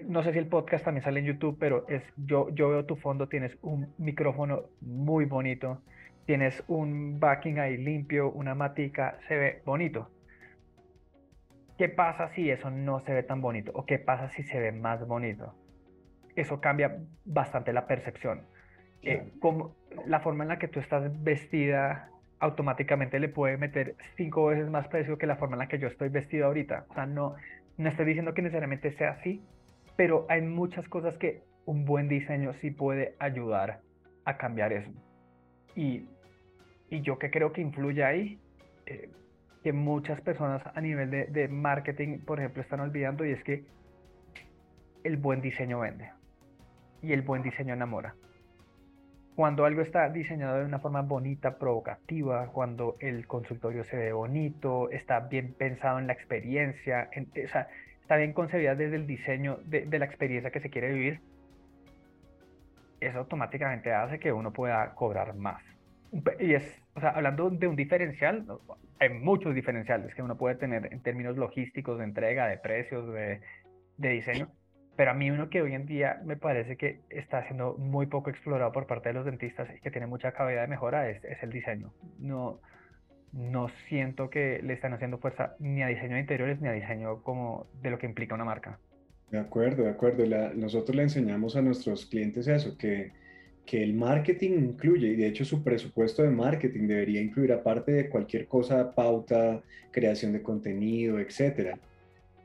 [0.09, 2.97] no sé si el podcast también sale en YouTube, pero es yo, yo veo tu
[2.97, 5.81] fondo, tienes un micrófono muy bonito,
[6.27, 10.11] tienes un backing ahí limpio, una matica, se ve bonito.
[11.79, 13.73] ¿Qué pasa si eso no se ve tan bonito?
[13.75, 15.55] ¿O qué pasa si se ve más bonito?
[16.37, 18.43] Eso cambia bastante la percepción.
[19.03, 19.75] Eh, como
[20.07, 22.09] la forma en la que tú estás vestida
[22.41, 25.89] automáticamente le puede meter cinco veces más precio que la forma en la que yo
[25.89, 26.87] estoy vestido ahorita.
[26.91, 27.35] O sea, no,
[27.77, 29.43] no estoy diciendo que necesariamente sea así,
[29.97, 33.81] pero hay muchas cosas que un buen diseño sí puede ayudar
[34.25, 34.91] a cambiar eso.
[35.75, 36.09] Y,
[36.91, 38.39] yo que creo que influye ahí,
[38.87, 39.11] eh,
[39.65, 43.65] que muchas personas a nivel de marketing, por ejemplo, están olvidando y es que
[45.03, 46.11] el buen diseño vende
[47.03, 48.15] y el buen diseño enamora
[49.35, 54.91] cuando algo está diseñado de una forma bonita, provocativa, cuando el consultorio se ve bonito,
[54.91, 57.69] está bien pensado en la experiencia, o sea,
[58.01, 61.21] está bien concebida desde el diseño de, la experiencia que se quiere vivir,
[63.01, 65.63] eso automáticamente hace que uno pueda cobrar más.
[66.39, 68.47] Y es, o sea, hablando de un diferencial,
[69.01, 73.41] hay muchos diferenciales que uno puede tener en términos logísticos, de entrega, de precios, de,
[73.97, 74.49] de diseño
[74.97, 78.31] pero a mí uno que hoy en día me parece que está siendo muy poco
[78.31, 81.43] explorado por parte de los dentistas y que tiene mucha cavidad de mejora es, es
[81.43, 81.93] el diseño.
[82.19, 82.61] No,
[83.33, 87.23] no siento que le están haciendo fuerza ni a diseño de interiores ni a diseño
[87.23, 88.79] como de lo que implica una marca.
[89.31, 90.25] De acuerdo, de acuerdo.
[90.55, 93.11] nosotros le enseñamos a nuestros clientes eso, que,
[93.67, 98.09] que el marketing incluye, y de hecho su presupuesto de marketing debería incluir, aparte de
[98.09, 101.79] cualquier cosa, pauta, creación de contenido, etcétera,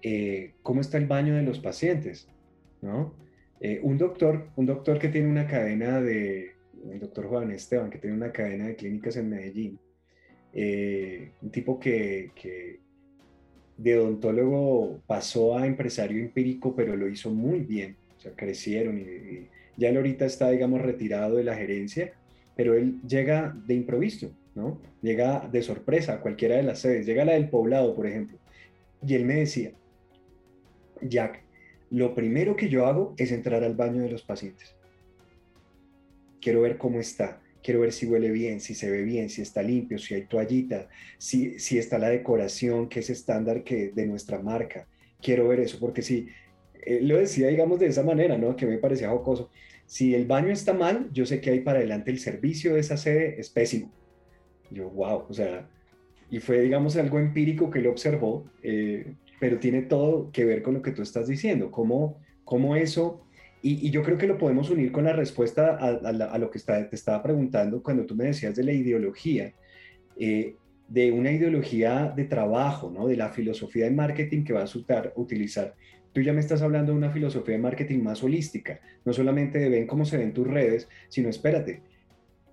[0.02, 2.28] eh, cómo está el baño de los pacientes
[2.82, 3.14] ¿no?
[3.60, 6.52] Eh, un doctor, un doctor que tiene una cadena de,
[6.90, 9.80] el doctor Juan Esteban, que tiene una cadena de clínicas en Medellín,
[10.54, 12.32] eh, un tipo que,
[13.78, 19.48] de odontólogo pasó a empresario empírico, pero lo hizo muy bien, o sea, crecieron y,
[19.78, 22.14] ya él ahorita está, digamos, retirado de la gerencia,
[22.56, 24.82] pero él llega de improviso, ¿no?
[25.02, 28.38] Llega de sorpresa a cualquiera de las sedes, llega a la del poblado, por ejemplo,
[29.06, 29.72] y él me decía,
[31.02, 31.44] Jack,
[31.92, 34.76] lo primero que yo hago es entrar al baño de los pacientes.
[36.42, 39.62] Quiero ver cómo está, quiero ver si huele bien, si se ve bien, si está
[39.62, 44.40] limpio, si hay toallita, si, si está la decoración que es estándar que, de nuestra
[44.40, 44.88] marca.
[45.22, 46.28] Quiero ver eso, porque si,
[46.86, 48.56] eh, lo decía, digamos, de esa manera, ¿no?
[48.56, 49.50] Que me parecía jocoso.
[49.86, 52.96] Si el baño está mal, yo sé que hay para adelante el servicio de esa
[52.96, 53.92] sede es pésimo.
[54.70, 55.68] Yo, wow, o sea,
[56.32, 58.46] y fue, digamos, algo empírico que él observó.
[58.62, 63.24] Eh, pero tiene todo que ver con lo que tú estás diciendo, cómo, cómo eso,
[63.62, 67.22] y, yo creo que lo podemos unir con la respuesta a, lo que te estaba
[67.22, 69.54] preguntando cuando tú me decías de la ideología,
[70.18, 70.56] eh,
[70.88, 73.08] de una ideología de trabajo, ¿no?
[73.08, 74.80] de la filosofía de marketing que vas a
[75.16, 75.76] utilizar.
[76.14, 79.70] Tú ya me estás hablando de una filosofía de marketing más holística, no solamente de
[79.70, 81.84] ven cómo se ven tus redes, sino espérate,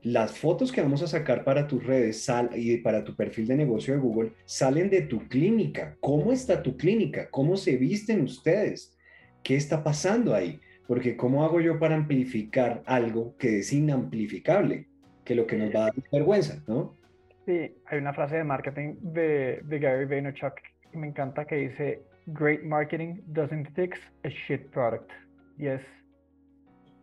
[0.07, 3.93] las fotos que vamos a sacar para tus redes y para tu perfil de negocio
[3.93, 5.97] de Google salen de tu clínica.
[5.99, 7.29] ¿Cómo está tu clínica?
[7.29, 8.97] ¿Cómo se visten ustedes?
[9.43, 10.61] ¿Qué está pasando ahí?
[10.87, 14.87] Porque ¿cómo hago yo para amplificar algo que es inamplificable?
[15.25, 16.97] Que lo que nos va a dar vergüenza, ¿no?
[17.45, 20.55] Sí, hay una frase de marketing de, de Gary Vaynerchuk
[20.93, 25.11] que me encanta que dice, Great marketing doesn't fix a shit product.
[25.59, 25.83] Y es,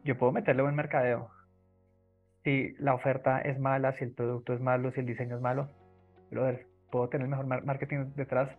[0.05, 1.32] yo puedo meterle buen mercadeo,
[2.43, 5.69] si la oferta es mala, si el producto es malo, si el diseño es malo,
[6.29, 8.49] brother, puedo tener mejor marketing detrás,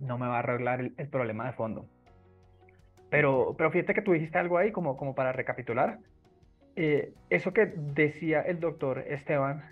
[0.00, 1.86] no me va a arreglar el, problema de fondo.
[3.08, 5.98] Pero, pero fíjate que tú dijiste algo ahí como, como para recapitular.
[6.74, 9.62] Eh, eso que decía el doctor Esteban,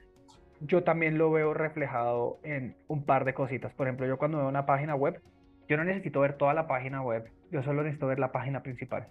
[0.60, 3.74] yo también lo veo reflejado en un par de cositas.
[3.74, 5.20] Por ejemplo, yo cuando veo una página web,
[5.68, 9.08] yo no necesito ver toda la página web, yo solo necesito ver la página principal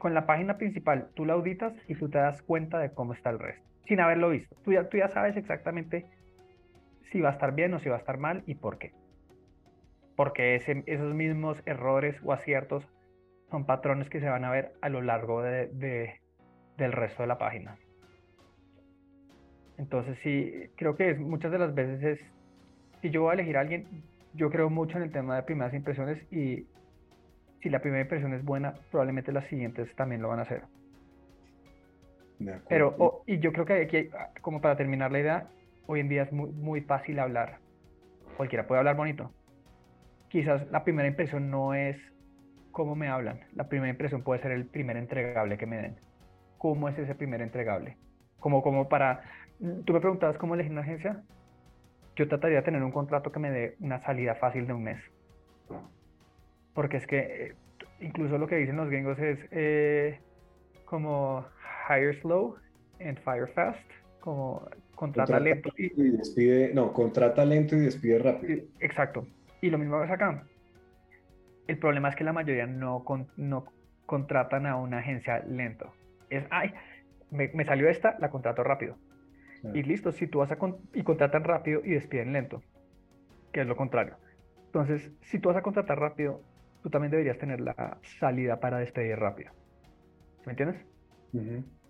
[0.00, 3.28] con la página principal tú la auditas y tú te das cuenta de cómo está
[3.28, 4.56] el resto, sin haberlo visto.
[4.64, 6.06] Tú ya, tú ya sabes exactamente
[7.12, 8.92] si va a estar bien o si va a estar mal y por qué.
[10.16, 12.88] Porque esos mismos errores o aciertos
[13.50, 16.20] son patrones que se van a ver a lo largo de,
[16.78, 17.76] del resto de la página.
[19.76, 22.20] Entonces sí, creo que muchas de las veces es,
[23.02, 23.86] si yo voy a elegir a alguien,
[24.32, 26.66] yo creo mucho en el tema de primeras impresiones y
[27.62, 30.62] si la primera impresión es buena, probablemente las siguientes también lo van a hacer.
[32.68, 34.08] Pero, y yo creo que aquí,
[34.40, 35.48] como para terminar la idea,
[35.86, 37.58] hoy en día es muy, muy fácil hablar.
[38.38, 39.30] Cualquiera puede hablar bonito.
[40.28, 41.98] Quizás la primera impresión no es
[42.70, 43.40] cómo me hablan.
[43.54, 45.96] La primera impresión puede ser el primer entregable que me den.
[46.56, 47.98] ¿Cómo es ese primer entregable?
[48.38, 49.22] Como, como para...
[49.84, 51.22] Tú me preguntabas cómo elegir una agencia.
[52.16, 55.02] Yo trataría de tener un contrato que me dé una salida fácil de un mes
[56.74, 57.54] porque es que eh,
[58.00, 60.20] incluso lo que dicen los gringos es eh,
[60.84, 61.44] como
[61.88, 62.56] hire slow
[63.00, 63.88] and fire fast,
[64.20, 68.64] como contrata, lento y, despide, no, contrata lento y despide rápido.
[68.80, 69.26] Exacto.
[69.60, 70.44] Y lo mismo es acá.
[71.66, 73.04] El problema es que la mayoría no,
[73.36, 73.64] no
[74.06, 75.92] contratan a una agencia lento.
[76.30, 76.72] Es, ay,
[77.30, 78.96] me, salió esta, la contrato rápido.
[79.74, 80.58] Y listo, si tú vas a
[80.94, 82.62] y contratan rápido y despiden lento,
[83.52, 84.16] que es lo contrario.
[84.66, 86.40] Entonces, si tú vas a contratar rápido,
[86.82, 89.52] tú también deberías tener la salida para despedir rápido.
[90.46, 90.80] ¿Me entiendes?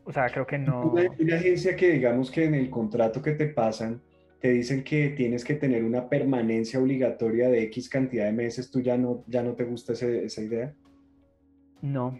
[0.04, 0.92] O sea, creo que no...
[0.92, 4.00] Una, agencia que digamos que en el contrato que te pasan
[4.40, 8.80] te dicen que tienes que tener una permanencia obligatoria de X cantidad de meses, ¿tú
[8.80, 10.74] ya no, ya no te gusta esa idea?
[11.82, 12.18] No.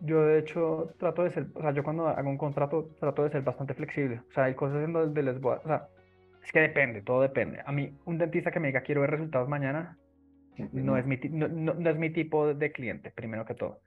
[0.00, 3.30] Yo de hecho trato de ser, o sea, yo cuando hago un contrato trato de
[3.30, 4.20] ser bastante flexible.
[4.30, 5.88] O sea, hay cosas en donde les voy a, o sea,
[6.42, 7.60] es que depende, todo depende.
[7.64, 9.96] A mí, un dentista que me diga quiero ver resultados mañana,
[10.56, 13.80] no es, mi, no, no, es mi tipo de cliente, primero que todo.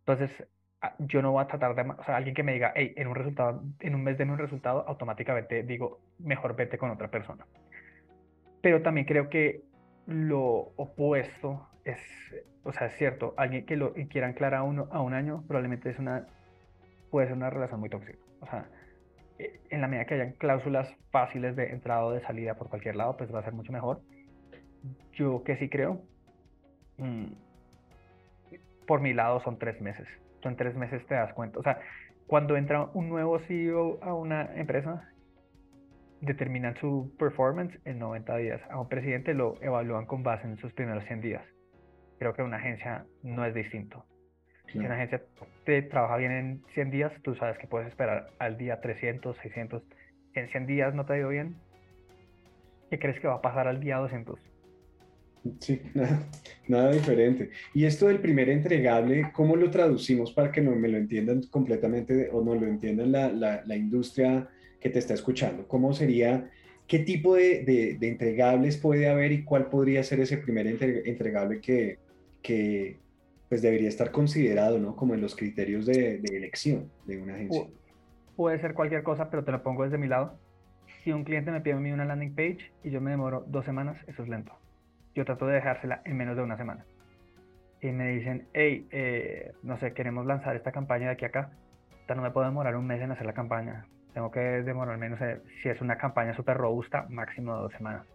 [0.00, 0.30] Entonces,
[0.80, 3.08] ah, yo no voy a tratar de, o sea, alguien que me diga, hey, en
[3.08, 7.46] un resultado, en un mes deme un resultado, automáticamente digo, mejor vete con otra persona.
[8.62, 9.62] Pero también creo que
[10.06, 12.00] lo opuesto es,
[12.64, 15.90] o sea, es cierto, alguien que lo quiera anclar a, uno, a un año, probablemente
[15.90, 16.26] es una,
[17.10, 18.18] puede ser una relación muy tóxica.
[18.40, 18.66] O sea,
[19.38, 22.96] e, en la medida que hayan cláusulas fáciles de entrada o de salida por cualquier
[22.96, 24.00] lado, pues va a ser mucho mejor
[25.12, 26.02] yo que sí creo,
[26.98, 27.26] mm,
[28.86, 30.08] por mi lado son tres meses.
[30.42, 31.58] Son tres meses te das cuenta.
[31.58, 31.80] O sea,
[32.26, 35.08] cuando entra un nuevo CEO a una empresa,
[36.20, 38.60] determinan su performance en 90 días.
[38.70, 41.44] A un presidente lo evalúan con base en sus primeros 100 días.
[42.18, 44.04] Creo que una agencia no es distinto.
[44.72, 45.22] Si una agencia
[45.64, 49.82] te trabaja bien en 100 días, tú sabes que puedes esperar al día 300, 600.
[50.34, 51.56] Si en 100 días no te ha ido bien,
[52.90, 54.38] ¿qué crees que va a pasar al día 200?
[55.60, 55.80] Sí,
[56.68, 57.50] nada, diferente.
[57.74, 62.28] Y esto del primer entregable, ¿cómo lo traducimos para que no me lo entiendan completamente
[62.32, 63.30] o no lo entiendan la,
[63.64, 64.48] la, industria
[64.80, 65.66] que te está escuchando?
[65.66, 66.50] ¿Cómo sería,
[66.86, 67.64] qué tipo de,
[67.98, 71.98] de, entregables puede haber y cuál podría ser ese primer entregable que,
[72.42, 72.98] que
[73.48, 74.94] pues debería estar considerado, ¿no?
[74.94, 77.66] Como en los criterios de, de elección de una agencia.
[78.36, 80.38] Puede ser cualquier cosa, pero te lo pongo desde mi lado.
[81.02, 83.64] Si un cliente me pide a mí una landing page y yo me demoro dos
[83.64, 84.52] semanas, eso es lento
[85.18, 86.84] yo trato de dejársela en menos de una semana.
[87.82, 91.50] Y me dicen, hey, eh, no sé, queremos lanzar esta campaña de aquí a acá.
[92.08, 93.84] No me puedo demorar un mes en hacer la campaña.
[94.14, 95.18] Tengo que demorar menos,
[95.62, 98.06] si es una campaña súper robusta, máximo dos semanas.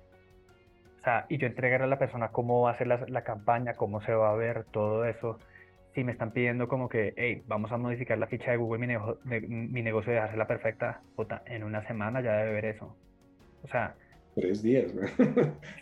[1.00, 3.74] O sea, y yo entregaré a la persona cómo va a ser la, la, campaña,
[3.74, 5.38] cómo se va a ver, todo eso.
[5.94, 8.88] Si me están pidiendo como que, hey, vamos a modificar la ficha de Google, mi,
[8.88, 12.96] negocio, de, mi negocio y dejársela perfecta, puta, en una semana ya debe ver eso.
[13.64, 13.94] O sea...
[14.36, 14.92] Tres días,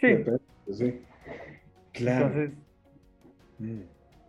[0.01, 0.25] Sí.
[0.73, 1.01] sí.
[1.93, 2.51] Claro.
[3.59, 3.81] Mm.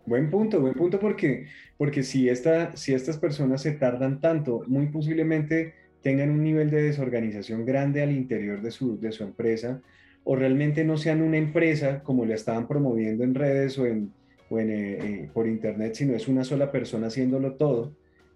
[0.05, 1.47] Buen punto, buen punto porque,
[1.79, 6.83] porque si, esta, si estas personas se tardan tanto, muy posiblemente tengan un nivel de
[6.83, 9.81] desorganización grande al interior de su, de su empresa
[10.25, 14.13] o realmente no sean una empresa como la estaban promoviendo en redes o, en,
[14.51, 17.95] o en, eh, eh, por internet, sino es una sola persona haciéndolo todo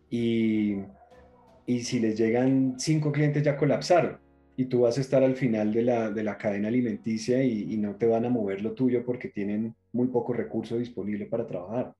[0.08, 0.76] y,
[1.66, 4.18] y si les llegan cinco clientes ya colapsaron
[4.56, 7.96] y tú vas a estar al final de la, de la cadena alimenticia y, no
[7.96, 11.92] te van a mover lo tuyo porque tienen muy poco recurso disponible para trabajar.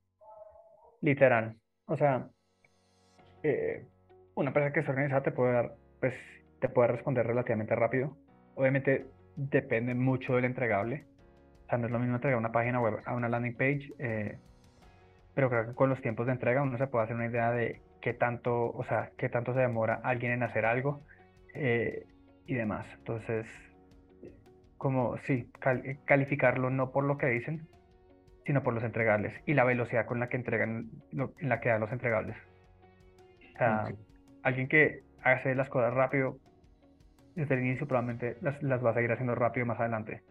[1.03, 1.55] Literal.
[1.85, 2.29] O sea,
[3.43, 3.85] eh,
[4.35, 6.15] una empresa que se organiza te puede dar, pues,
[6.59, 8.17] te puede responder relativamente rápido.
[8.55, 11.05] Obviamente depende mucho del entregable.
[11.67, 14.39] O sea, no es lo mismo entregar una página web a una landing page, eh,
[15.35, 17.83] pero creo que con los tiempos de entrega uno se puede hacer una idea de
[18.01, 21.03] qué tanto, o sea, qué tanto se demora alguien en hacer algo.
[21.53, 22.07] Eh,
[22.47, 22.87] y demás.
[22.99, 23.47] Entonces,
[24.79, 25.51] como sí,
[26.05, 27.67] calificarlo no por lo que dicen,
[28.45, 31.81] sino por los entregables y la velocidad con la que entregan, en la que dan
[31.81, 32.37] los entregables.
[33.55, 33.89] O sea,
[34.43, 36.39] alguien que hace las cosas rápido
[37.35, 40.23] desde el inicio probablemente las, las va a seguir haciendo rápido más adelante.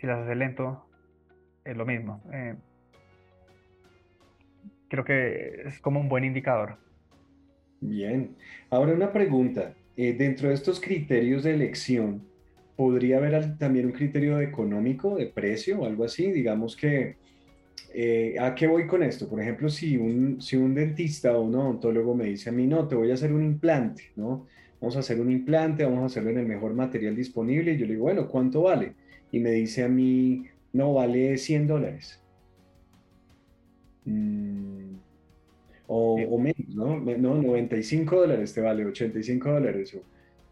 [0.00, 0.86] Si las hace lento,
[1.64, 2.22] es lo mismo.
[2.32, 2.54] Eh,
[4.88, 6.76] creo que es como un buen indicador.
[7.80, 8.36] Bien.
[8.70, 9.72] Ahora una pregunta.
[10.00, 12.22] Eh, dentro de estos criterios de elección,
[12.76, 16.30] ¿podría haber también un criterio económico, de precio o algo así?
[16.30, 17.16] Digamos que,
[17.92, 19.28] eh, ¿a qué voy con esto?
[19.28, 22.86] Por ejemplo, si un, si un dentista o un odontólogo me dice a mí, no,
[22.86, 24.46] te voy a hacer un implante, ¿no?
[24.80, 27.72] Vamos a hacer un implante, vamos a hacerlo en el mejor material disponible.
[27.72, 28.92] Y yo le digo, bueno, ¿cuánto vale?
[29.32, 32.22] Y me dice a mí, no, vale 100 dólares.
[34.04, 34.87] Mm,
[35.88, 37.00] o, menos, ¿no?
[37.00, 39.96] No, 95 dólares te vale, 85 dólares.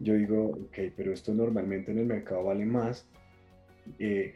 [0.00, 3.06] Yo digo, ok, pero esto normalmente en el mercado vale más.
[3.98, 4.34] Eh,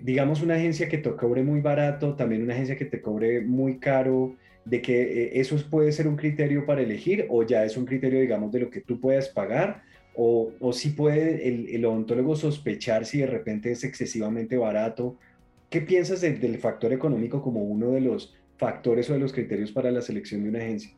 [0.00, 3.78] digamos una agencia que te cobre muy barato, también una agencia que te cobre muy
[3.78, 7.84] caro, de que eh, eso puede ser un criterio para elegir o ya es un
[7.84, 9.82] criterio, digamos, de lo que tú puedas pagar
[10.14, 15.16] o, o si puede el, el, odontólogo sospechar si de repente es excesivamente barato.
[15.70, 19.90] ¿Qué piensas del factor económico como uno de los factores o de los criterios para
[19.90, 20.94] la selección de una agencia?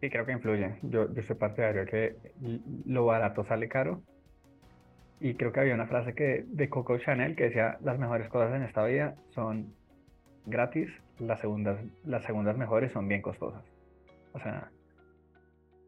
[0.00, 0.76] Sí, creo que influye.
[0.82, 2.16] Yo, yo soy partidario que
[2.86, 4.02] lo barato sale caro.
[5.20, 8.54] Y creo que había una frase que, de Coco Chanel que decía, las mejores cosas
[8.54, 9.74] en esta vida son
[10.46, 13.64] gratis, las segundas, las segundas mejores son bien costosas.
[14.32, 14.70] O sea,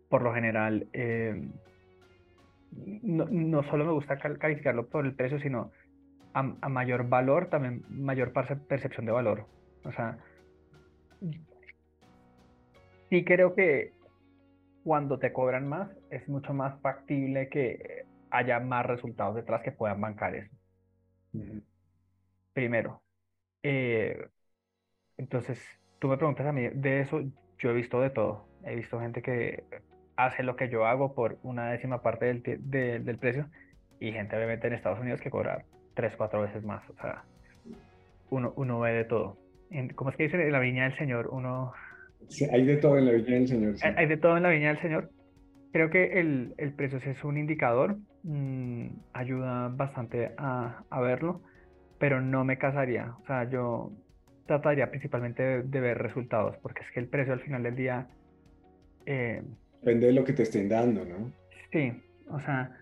[0.08, 1.48] por lo general, eh,
[3.02, 5.70] no, no, solo me gusta calificarlo por el precio, sino
[6.34, 9.46] a, a mayor valor, también mayor percepción de valor.
[9.84, 10.18] O sea,
[13.10, 13.92] sí creo que
[14.84, 20.00] cuando te cobran más es mucho más factible que haya más resultados detrás que puedan
[20.00, 20.54] bancar eso.
[22.52, 23.02] Primero.
[23.62, 24.28] Eh,
[25.16, 25.62] entonces,
[25.98, 27.20] tú me preguntas a mí de eso,
[27.58, 28.48] yo he visto de todo.
[28.64, 29.64] He visto gente que
[30.16, 33.48] hace lo que yo hago por una décima parte del, del precio
[33.98, 35.64] y gente obviamente en Estados Unidos que cobra
[35.94, 36.88] tres, cuatro veces más.
[36.90, 37.24] O sea,
[38.30, 39.36] uno, uno ve de todo.
[39.94, 40.42] ¿Cómo es que dice?
[40.42, 41.72] En la viña del Señor, uno...
[42.28, 43.74] Sí, hay de todo en la viña del Señor.
[43.96, 45.10] Hay de todo en la viña del Señor.
[45.72, 51.42] Creo que el, el precio es un indicador, mm, ayuda bastante a, a, verlo,
[51.98, 53.14] pero no me casaría.
[53.22, 53.92] O sea, yo
[54.46, 58.08] trataría principalmente de, ver resultados, porque es que el precio al final del día...
[59.06, 59.42] Eh,
[59.80, 61.32] Depende de lo que te estén dando, ¿no?
[61.72, 61.92] Sí,
[62.28, 62.76] o sea...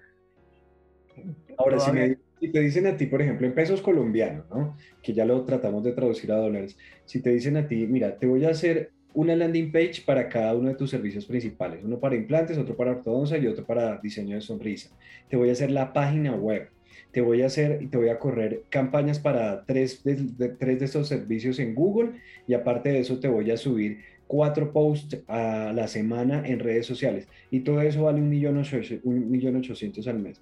[1.59, 4.77] Ahora, si me, si te dicen a ti, por ejemplo, en pesos colombianos, ¿no?
[5.03, 6.77] Que ya lo tratamos de traducir a dólares.
[7.05, 10.55] Si te dicen a ti, mira, te voy a hacer una landing page para cada
[10.55, 14.37] uno de tus servicios principales, uno para implantes, otro para ortodoncia y otro para diseño
[14.37, 14.91] de sonrisa.
[15.29, 16.69] Te voy a hacer la página web,
[17.11, 21.59] te voy a hacer y te voy a correr campañas para tres de, de servicios
[21.59, 22.13] en Google
[22.47, 26.87] y aparte de eso te voy a subir cuatro posts a la semana en redes
[26.87, 30.41] sociales y todo eso vale un millón ochocientos al mes.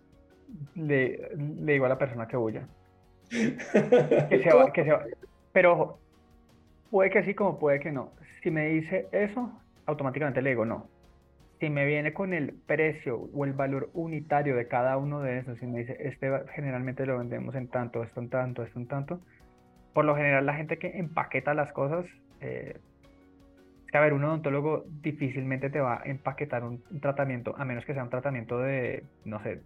[0.74, 2.66] Le, le, digo a la persona que huya.
[3.30, 5.04] que se va, que se va.
[5.52, 5.98] Pero
[6.90, 8.12] puede que sí como puede que no.
[8.42, 9.52] Si me dice eso,
[9.86, 10.88] automáticamente le digo no.
[11.58, 15.62] Si me viene con el precio o el valor unitario de cada uno de esos,
[15.62, 19.20] y me dice, este generalmente lo vendemos en tanto, esto en tanto, esto en tanto,
[19.94, 22.04] por lo general la gente que empaqueta las cosas,
[22.42, 22.76] eh,
[23.86, 27.86] es que a ver, un odontólogo difícilmente te va a empaquetar un, tratamiento, a menos
[27.86, 29.62] que sea un tratamiento de, no sé,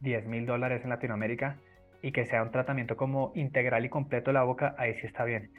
[0.00, 1.58] 10 mil dólares en Latinoamérica
[2.02, 5.24] y que sea un tratamiento como integral y completo de la boca, ahí sí está
[5.24, 5.50] bien.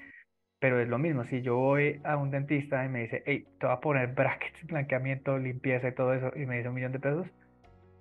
[0.60, 3.66] Pero es lo mismo, si yo voy a un dentista y me dice, hey, te
[3.66, 7.00] voy a poner brackets, blanqueamiento, limpieza y todo eso, y me dice un millón de
[7.00, 7.28] pesos,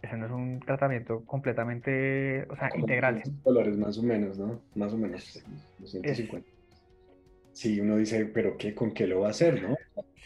[0.03, 3.23] ese no es un tratamiento completamente, o sea, integral.
[3.45, 4.61] dólares más o menos, ¿no?
[4.75, 5.43] Más o menos,
[5.79, 6.49] 250.
[7.53, 9.77] Sí, uno dice, pero qué, ¿con qué lo va a hacer, no?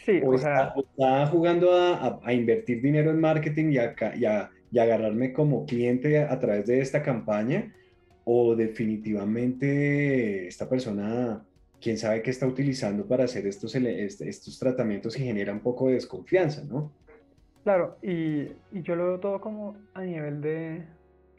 [0.05, 0.73] Sí, o, sea...
[0.75, 5.65] Está, jugando a, a, invertir dinero en marketing y a, y, a, y agarrarme como
[5.65, 7.73] cliente a través de esta campaña,
[8.25, 11.45] o definitivamente esta persona
[11.79, 15.95] quién sabe qué está utilizando para hacer estos, estos tratamientos y genera un poco de
[15.95, 16.91] desconfianza, ¿no?
[17.63, 20.83] Claro, y, y yo lo veo todo como a nivel de,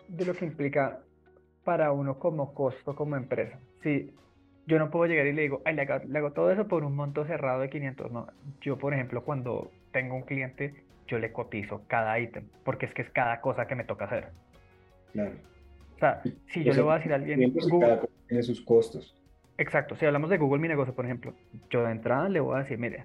[0.08, 1.00] de, lo que implica
[1.64, 3.58] para uno como costo, como empresa.
[3.82, 4.12] Si
[4.66, 5.82] yo no puedo llegar y le digo, Ay, le,
[6.18, 8.26] hago, todo eso por un monto cerrado de 500, no.
[8.60, 13.02] Yo, por ejemplo, cuando tengo un cliente, yo le cotizo cada ítem, porque es que
[13.02, 14.28] es cada cosa que me toca hacer.
[15.12, 15.32] Claro.
[15.96, 17.52] O sea, si yo le voy a decir a alguien...
[17.52, 19.16] Google, tiene sus costos.
[19.56, 21.34] Exacto, si hablamos de Google Mi Negocio, por ejemplo,
[21.70, 23.04] yo de entrada le voy a decir, mire,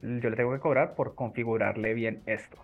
[0.00, 2.56] yo le tengo que cobrar por configurarle bien esto.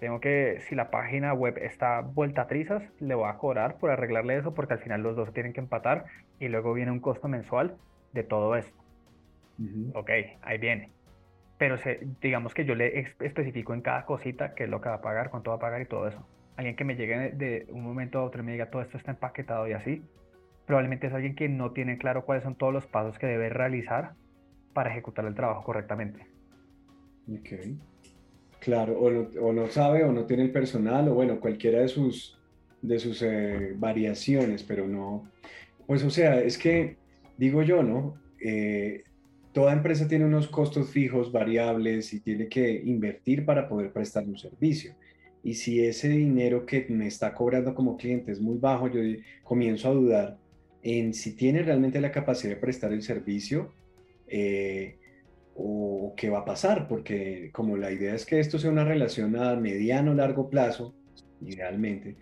[0.00, 3.90] Tengo que, si la página web está vuelta a trizas, le voy a cobrar por
[3.90, 6.06] arreglarle eso porque al final los dos tienen que empatar
[6.38, 7.76] y luego viene un costo mensual
[8.14, 8.72] de todo esto.
[9.92, 10.10] Ok,
[10.40, 10.90] ahí viene.
[11.60, 11.76] Pero
[12.22, 15.28] digamos que yo le especifico en cada cosita qué es lo que va a pagar,
[15.28, 16.26] cuánto va a pagar y todo eso.
[16.56, 19.10] Alguien que me llegue de un momento a otro y me diga todo esto está
[19.10, 20.02] empaquetado y así,
[20.64, 24.14] probablemente es alguien que no tiene claro cuáles son todos los pasos que debe realizar
[24.72, 26.26] para ejecutar el trabajo correctamente.
[27.30, 27.76] Ok.
[28.60, 32.40] Claro, o no, sabe o no tiene el personal o bueno, cualquiera de sus,
[32.80, 35.30] de sus eh, variaciones, pero no.
[35.86, 36.96] Pues o sea, es que
[37.36, 38.14] digo yo, ¿no?
[38.42, 39.04] Eh,
[39.52, 44.38] toda empresa tiene unos costos fijos, variables y tiene que invertir para poder prestar un
[44.38, 44.94] servicio.
[45.42, 49.00] Y si ese dinero que me está cobrando como cliente es muy bajo, yo
[49.42, 50.38] comienzo a dudar
[50.82, 53.72] en si tiene realmente la capacidad de prestar el servicio
[54.28, 54.98] eh,
[55.54, 59.36] o qué va a pasar, porque como la idea es que esto sea una relación
[59.36, 60.94] a mediano largo plazo,
[61.40, 62.16] idealmente,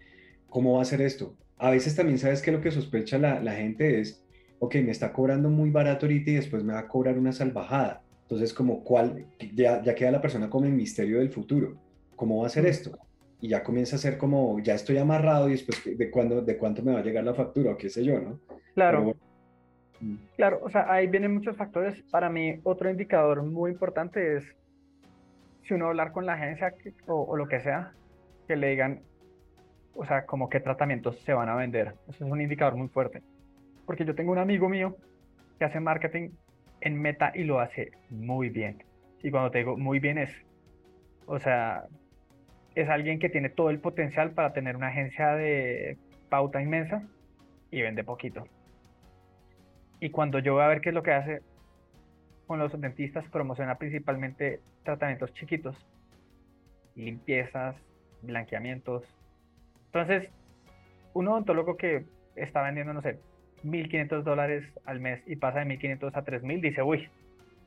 [0.48, 1.36] ¿cómo va a ser esto?
[1.56, 4.24] A veces también sabes que lo que sospecha la gente es,
[4.58, 8.02] ok, me está cobrando muy barato ahorita y después me va a cobrar una salvajada.
[8.22, 11.76] Entonces, como cuál, ya, ya queda la persona como el misterio del futuro.
[12.16, 12.98] ¿Cómo va a ser esto?
[13.40, 16.82] y ya comienza a ser como, ya estoy amarrado y después de, cuándo, de cuánto
[16.82, 18.40] me va a llegar la factura o qué sé yo, ¿no?
[18.74, 19.14] Claro.
[20.00, 20.16] Mm.
[20.36, 22.02] Claro, o sea, ahí vienen muchos factores.
[22.10, 24.44] Para mí, otro indicador muy importante es
[25.62, 26.74] si uno hablar con la agencia
[27.06, 27.92] o, lo que sea,
[28.46, 29.02] que le digan,
[29.94, 31.94] o sea, como qué tratamientos se van a vender.
[32.08, 33.22] Eso es un indicador muy fuerte.
[33.88, 34.98] Porque yo tengo un amigo mío
[35.58, 36.28] que hace marketing
[36.82, 38.84] en Meta y lo hace muy bien.
[39.22, 40.30] Y cuando te digo muy bien es,
[41.24, 41.86] o sea,
[42.74, 45.96] es alguien que tiene todo el potencial para tener una agencia de
[46.28, 47.02] pauta inmensa
[47.70, 48.46] y vende poquito.
[50.00, 51.40] Y cuando yo voy a ver qué es lo que hace
[52.46, 55.88] con los dentistas, promociona principalmente tratamientos chiquitos,
[56.94, 57.74] limpiezas,
[58.20, 59.02] blanqueamientos.
[59.86, 60.28] Entonces,
[61.14, 62.04] un odontólogo que
[62.36, 63.18] está vendiendo, no sé,
[63.64, 67.08] 1.500 dólares al mes y pasa de 1.500 a 3.000, dice, uy,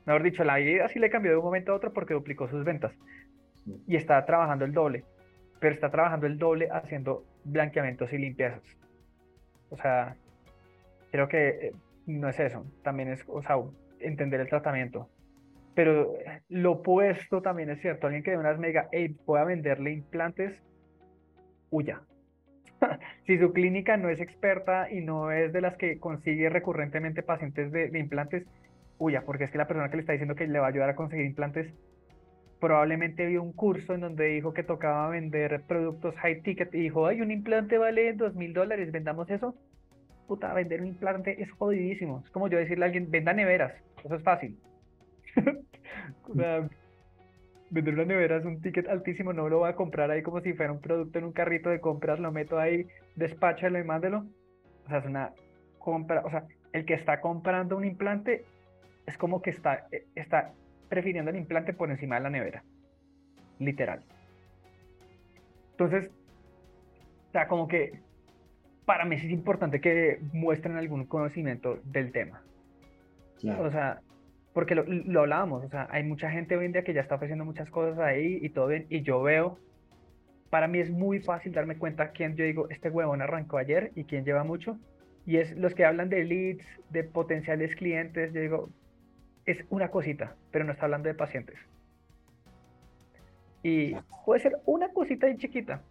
[0.06, 2.64] mejor dicho, la vida sí le cambió de un momento a otro porque duplicó sus
[2.64, 2.92] ventas
[3.86, 5.04] y está trabajando el doble,
[5.60, 8.62] pero está trabajando el doble haciendo blanqueamientos y limpiezas.
[9.70, 10.16] O sea,
[11.10, 11.72] creo que eh,
[12.06, 13.56] no es eso, también es, o sea,
[14.00, 15.08] entender el tratamiento.
[15.74, 16.14] Pero
[16.50, 20.60] lo opuesto también es cierto, alguien que de unas mega, hey, pueda venderle implantes,
[21.70, 22.02] huya.
[23.26, 27.72] si su clínica no es experta y no es de las que consigue recurrentemente pacientes
[27.72, 28.44] de, implantes,
[28.98, 30.90] huya, porque es que la persona que le está diciendo que le va a ayudar
[30.90, 31.72] a conseguir implantes
[32.60, 37.06] probablemente vio un curso en donde dijo que tocaba vender productos high ticket y dijo,
[37.06, 39.56] ay, un implante vale dos mil dólares, vendamos eso.
[40.28, 42.22] Puta, vender un implante es jodidísimo.
[42.24, 43.72] Es como yo decirle a alguien, venda neveras,
[44.04, 44.56] eso es fácil.
[47.72, 50.52] vender una nevera es un ticket altísimo, no lo voy a comprar ahí como si
[50.52, 54.26] fuera un producto en un carrito de compras, lo meto ahí, despáchalo y mándelo.
[54.84, 55.32] O sea, es una
[55.78, 58.44] compra, o sea, el que está comprando un implante
[59.06, 60.52] es como que está, eh, está
[60.90, 62.62] prefiriendo el implante por encima de la nevera.
[63.58, 64.02] Literal.
[65.70, 66.10] Entonces,
[67.28, 68.00] o sea, como que
[68.84, 72.42] para mí es importante que muestren algún conocimiento del tema.
[73.58, 74.02] O sea,
[74.52, 77.14] porque lo, lo, hablábamos, o sea, hay mucha gente hoy en día que ya está
[77.14, 79.58] ofreciendo muchas cosas ahí y todo bien, y yo veo,
[80.50, 84.04] para mí es muy fácil darme cuenta quién yo digo, este huevón arrancó ayer y
[84.04, 84.78] quién lleva mucho,
[85.24, 88.68] y es los que hablan de leads, de potenciales clientes, yo digo,
[89.46, 91.58] es una cosita, pero no está hablando de pacientes.
[93.62, 93.94] Y
[94.24, 95.82] puede ser una cosita y chiquita,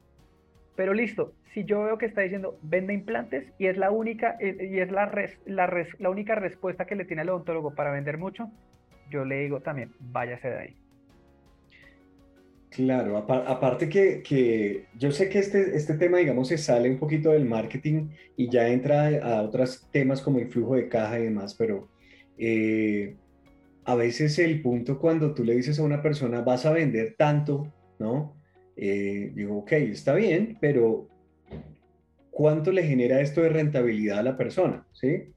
[0.76, 4.70] pero listo, si yo veo que está diciendo vende implantes y es la única, eh,
[4.72, 5.12] y es la,
[5.46, 8.50] la, la única respuesta que le tiene el odontólogo para vender mucho,
[9.10, 10.76] yo le digo también, váyase de ahí.
[12.72, 17.32] Claro, aparte que, que, yo sé que este, este tema, digamos, se sale un poquito
[17.32, 21.54] del marketing y ya entra a otros temas como el flujo de caja y demás,
[21.54, 21.90] pero
[22.38, 23.18] eh,
[23.84, 27.74] a veces el punto cuando tú le dices a una persona, vas a vender tanto,
[28.00, 28.41] ¿no?
[28.76, 31.08] Eh, digo, ok, está bien, pero
[32.30, 34.86] ¿cuánto le genera esto de rentabilidad a la persona?
[34.94, 35.34] ¿Sí?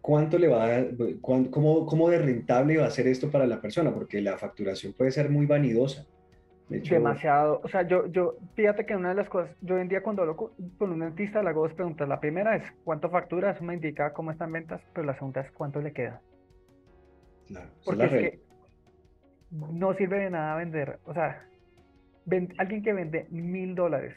[0.00, 0.84] ¿Cuánto le va a,
[1.20, 3.92] cómo, cómo de rentable va a ser esto para la persona?
[3.92, 6.06] Porque la facturación puede ser muy vanidosa.
[6.68, 7.60] Demasiado.
[7.64, 10.22] O sea, yo, yo, fíjate que una de las cosas, yo hoy en día cuando
[10.22, 12.06] hablo con un dentista le hago dos preguntas.
[12.06, 15.50] La primera es cuánto factura, eso me indica cómo están ventas, pero la segunda es
[15.52, 16.20] cuánto le queda.
[17.46, 18.40] Claro, Porque es que
[19.50, 20.98] no sirve de nada vender.
[21.06, 21.42] O sea,
[22.58, 24.14] alguien que vende mil dólares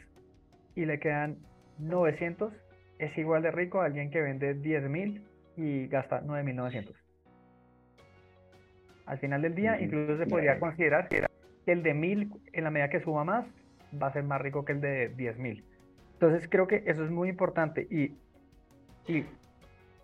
[0.74, 1.38] y le quedan
[1.78, 2.52] 900
[2.98, 6.94] es igual de rico a alguien que vende 10 mil y gasta 9.900.
[9.06, 11.26] Al final del día, incluso se podría considerar que
[11.66, 13.46] el de 1000, en la medida que suba más,
[14.00, 15.62] va a ser más rico que el de 10.000.
[16.14, 18.16] Entonces creo que eso es muy importante y,
[19.12, 19.26] y,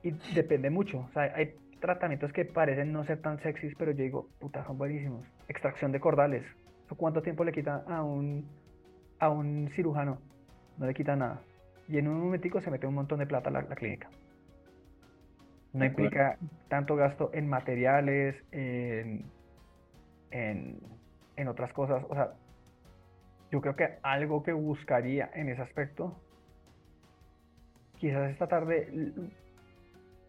[0.02, 0.98] y, depende mucho.
[0.98, 4.78] O sea, hay tratamientos que parecen no ser tan sexys, pero yo digo, puta, son
[4.78, 5.24] buenísimos.
[5.48, 6.44] Extracción de cordales.
[6.96, 8.48] ¿Cuánto tiempo le quita a un,
[9.18, 10.18] a un cirujano?
[10.78, 11.42] No le quita nada.
[11.88, 14.08] Y en un momentico se mete un montón de plata a la, clínica.
[15.72, 19.24] No implica tanto gasto en materiales, en,
[20.30, 20.80] en,
[21.36, 22.04] en otras cosas.
[22.08, 22.32] O sea,
[23.50, 26.14] yo creo que algo que buscaría en ese aspecto,
[27.96, 29.12] quizás esta tarde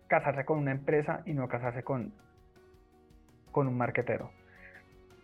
[0.07, 2.13] casarse con una empresa y no casarse con,
[3.51, 4.31] con un marquetero.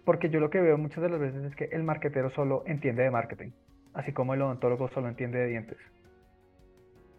[0.05, 3.03] Porque yo lo que veo muchas de las veces es que el marquetero solo entiende
[3.03, 3.51] de marketing,
[3.93, 5.77] así como el odontólogo solo entiende de dientes.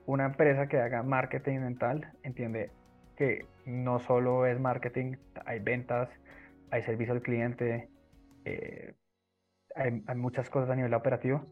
[0.07, 2.70] Una empresa que haga marketing dental entiende
[3.16, 6.09] que no solo es marketing, hay ventas,
[6.70, 7.89] hay servicio al cliente,
[8.45, 8.95] eh,
[9.74, 11.45] hay, muchas cosas a nivel operativo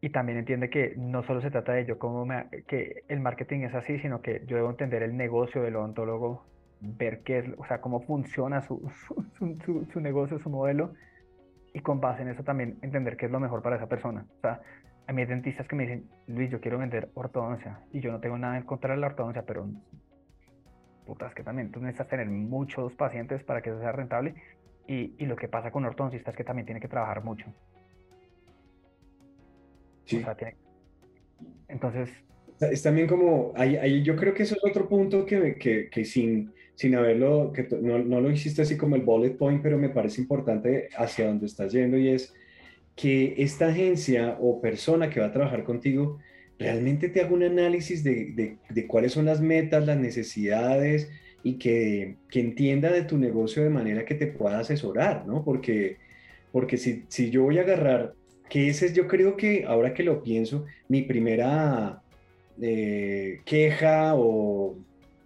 [0.00, 2.26] y también entiende que no solo se trata de ello, como
[2.66, 6.46] que el marketing es así, sino que yo debo entender el negocio del odontólogo,
[6.80, 8.90] ver qué es, o sea, cómo funciona su,
[9.38, 10.94] su, su, negocio, su modelo,
[11.72, 14.26] y con base en eso también entender qué es lo mejor para esa persona.
[14.38, 14.60] O sea,
[15.06, 18.20] a mí hay dentistas que me dicen, Luis, yo quiero vender ortodoncia, y yo no
[18.20, 19.68] tengo nada en contra de la ortodoncia, pero
[21.06, 24.34] putas que también tú necesitas tener muchos pacientes para que eso sea rentable,
[24.86, 27.46] y, y lo que pasa con ortodoncistas es que también tiene que trabajar mucho.
[31.68, 32.10] Entonces...
[32.60, 36.52] Es también como, ahí, yo creo que eso es otro punto que, que, que sin,
[36.74, 40.20] sin haberlo, que no, no, lo hiciste así como el bullet point, pero me parece
[40.20, 42.34] importante hacia donde estás yendo y es
[42.96, 46.18] que esta agencia o persona que va a trabajar contigo
[46.58, 51.08] realmente te haga un análisis de, de, de cuáles son las metas, las necesidades
[51.44, 55.44] y que, que, entienda de tu negocio de manera que te pueda asesorar, ¿no?
[55.44, 55.98] Porque,
[56.50, 58.14] porque si, si yo voy a agarrar
[58.48, 62.02] que ese es yo creo que ahora que lo pienso, mi primera
[62.60, 64.76] eh, queja o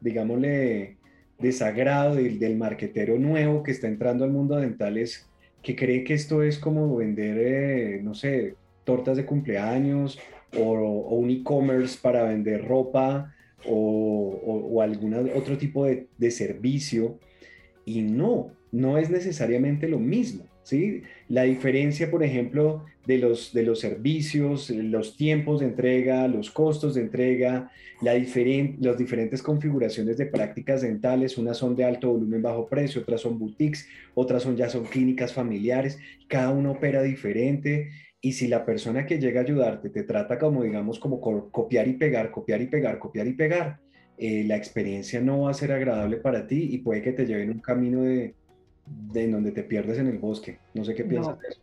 [0.00, 0.96] digámosle
[1.38, 5.28] desagrado del, del, marquetero nuevo que está entrando al mundo dental es
[5.62, 10.18] que cree que esto es como vender, eh, no sé, tortas de cumpleaños
[10.58, 10.72] o,
[11.16, 13.32] un e-commerce para vender ropa
[13.64, 17.18] o, algún otro tipo de servicio.
[17.84, 20.44] Y no, no es necesariamente lo mismo.
[20.62, 21.02] ¿Sí?
[21.28, 26.94] La diferencia, por ejemplo, de los, de los servicios, los tiempos de entrega, los costos
[26.94, 32.68] de entrega, la las diferentes configuraciones de prácticas dentales, unas son de alto volumen, bajo
[32.68, 35.98] precio, otras son boutiques, otras son ya son clínicas familiares,
[36.28, 37.90] cada uno opera diferente.
[38.20, 41.94] Y si la persona que llega a ayudarte te trata como, digamos, como copiar y
[41.94, 43.80] pegar, copiar y pegar, copiar y pegar,
[44.16, 47.50] eh, la experiencia no va a ser agradable para ti y puede que te lleven
[47.50, 48.34] un camino de,
[48.86, 50.58] de donde te pierdes en el bosque.
[50.74, 51.60] No sé qué piensas de eso.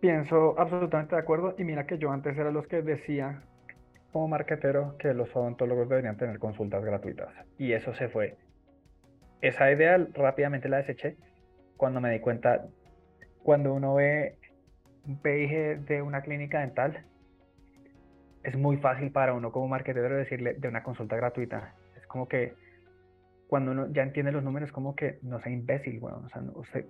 [0.00, 3.42] Pienso absolutamente de acuerdo y mira que yo antes era los que decía
[4.12, 8.36] como marquetero que los odontólogos deberían tener consultas gratuitas y eso se fue.
[9.40, 11.16] Esa idea rápidamente la deseché
[11.76, 12.66] cuando me di cuenta,
[13.42, 14.38] cuando uno ve
[15.06, 17.04] un PIG de una clínica dental,
[18.42, 21.74] es muy fácil para uno como marquetero decirle de una consulta gratuita.
[21.96, 22.54] Es como que
[23.54, 26.24] cuando uno ya entiende los números, como que no sea imbécil, weón.
[26.24, 26.86] O sea, usted,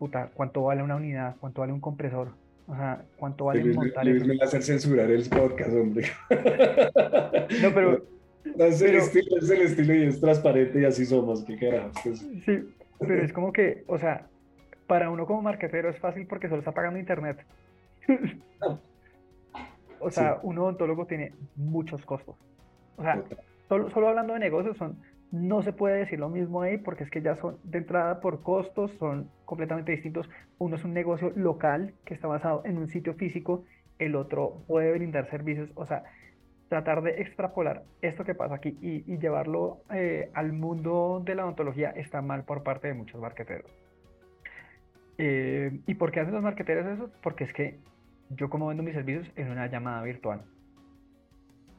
[0.00, 1.36] puta, ¿cuánto vale una unidad?
[1.38, 2.32] ¿Cuánto vale un compresor?
[2.66, 6.08] O sea, ¿cuánto vale Luis, montar Luis me va a hacer censurar el podcast, hombre.
[7.62, 8.04] No, pero...
[8.56, 11.92] No, es, el estilo, es el estilo y es transparente y así somos, qué carajo.
[12.02, 12.18] Pues.
[12.18, 14.26] Sí, pero es como que, o sea,
[14.88, 17.38] para uno como marquetero es fácil porque solo está pagando internet.
[20.00, 22.36] O sea, un odontólogo tiene muchos costos.
[22.96, 23.20] O sea,
[23.68, 24.96] solo, solo hablando de negocios son
[25.30, 28.42] no se puede decir lo mismo ahí porque es que ya son de entrada por
[28.42, 30.28] costos, son completamente distintos.
[30.58, 33.64] Uno es un negocio local que está basado en un sitio físico,
[33.98, 36.04] el otro puede brindar servicios, o sea,
[36.68, 41.90] tratar de extrapolar esto que pasa aquí y, llevarlo eh, al mundo de la odontología
[41.90, 43.70] está mal por parte de muchos marqueteros.
[45.18, 47.10] Eh, ¿Y por qué hacen los marqueteros eso?
[47.22, 47.78] Porque es que
[48.30, 50.42] yo como vendo mis servicios en una llamada virtual.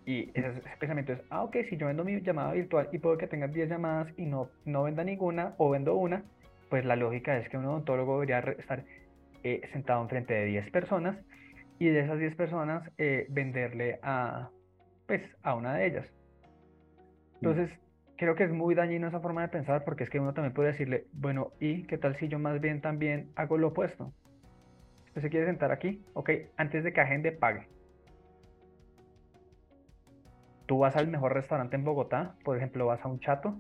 [0.10, 3.28] Y ese, pensamiento es, ah, ok, si yo vendo mi llamada virtual y puedo que
[3.28, 6.24] tenga 10 llamadas y no, no venda ninguna o vendo una,
[6.68, 8.84] pues la lógica es que un odontólogo debería estar
[9.44, 11.16] eh, sentado enfrente de 10 personas
[11.78, 14.50] y de esas 10 personas eh, venderle a,
[15.06, 16.08] pues, a una de ellas.
[17.36, 17.70] Entonces,
[18.18, 20.72] creo que es muy dañino esa forma de pensar porque es que uno también puede
[20.72, 24.12] decirle, bueno, ¿y qué tal si yo más bien también hago lo opuesto?
[25.10, 27.68] Usted se quiere sentar aquí, ok, antes de que agende, pague
[30.70, 33.60] tú vas al mejor restaurante en Bogotá, por ejemplo, vas a un chato,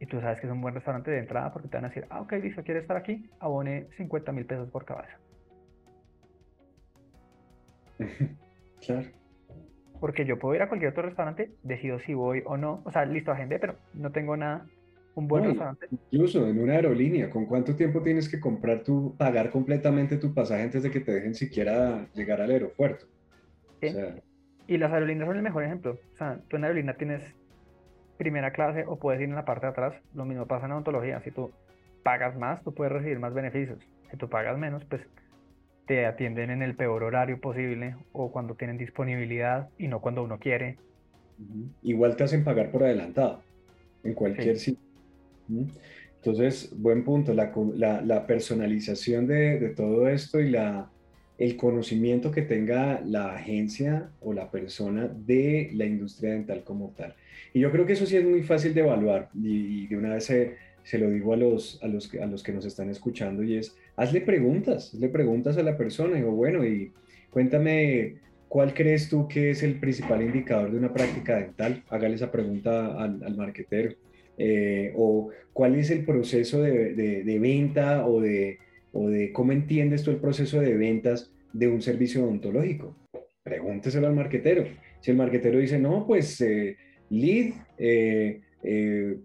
[0.00, 2.04] y tú sabes que es un buen restaurante de entrada porque te van a decir,
[2.10, 3.30] ah, ok, listo, ¿quieres estar aquí?
[3.38, 5.16] Abone 50 mil pesos por cabeza.
[8.84, 9.08] Claro.
[9.98, 12.82] Porque yo puedo ir a cualquier otro restaurante, decido si voy o no.
[12.84, 14.66] O sea, listo, agendé, pero no tengo nada.
[15.14, 15.88] Un buen restaurante.
[16.10, 20.64] Incluso en una aerolínea, ¿con cuánto tiempo tienes que comprar tu, pagar completamente tu pasaje
[20.64, 23.06] antes de que te dejen siquiera llegar al aeropuerto?
[23.80, 24.16] O sea,
[24.66, 25.98] y las aerolíneas son el mejor ejemplo.
[26.14, 27.22] O sea, tú en aerolínea tienes
[28.16, 29.94] primera clase o puedes ir en la parte de atrás.
[30.14, 31.20] Lo mismo pasa en odontología.
[31.22, 31.50] Si tú
[32.02, 33.78] pagas más, tú puedes recibir más beneficios.
[34.10, 35.02] Si tú pagas menos, pues
[35.86, 40.38] te atienden en el peor horario posible o cuando tienen disponibilidad y no cuando uno
[40.38, 40.78] quiere.
[41.82, 43.42] Igual te hacen pagar por adelantado
[44.02, 44.82] en cualquier sitio.
[46.16, 47.52] Entonces, buen punto, la,
[48.00, 50.88] la, personalización de, de, todo esto y la,
[51.38, 57.14] el conocimiento que tenga la agencia o la persona de la industria dental como tal.
[57.52, 60.24] Y yo creo que eso sí es muy fácil de evaluar y, de una vez
[60.24, 63.76] se, lo digo a los, a, los, a los que nos están escuchando y es,
[63.96, 66.16] hazle preguntas, hazle preguntas a la persona.
[66.16, 66.92] Digo, bueno, y
[67.30, 68.16] cuéntame,
[68.48, 71.82] ¿cuál crees tú que es el principal indicador de una práctica dental?
[71.88, 73.94] Hágale esa pregunta al, al marquetero.
[74.36, 78.58] Eh, o cuál es el proceso de, de venta o de
[78.94, 82.96] o de cómo entiendes tú el proceso de ventas de un servicio odontológico.
[83.42, 84.64] Pregúnteselo al marquetero.
[85.00, 86.76] Si el marquetero dice, no, pues eh,
[87.10, 89.18] lead eh, eh,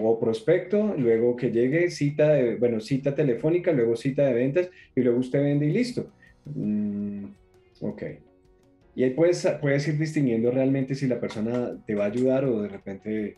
[0.00, 5.00] o prospecto, luego que llegue cita, de, bueno, cita telefónica, luego cita de ventas y
[5.00, 6.12] luego usted vende y listo.
[6.44, 7.24] Mm,
[7.80, 8.02] ok.
[8.94, 12.62] Y ahí puedes, puedes ir distinguiendo realmente si la persona te va a ayudar o
[12.62, 13.36] de repente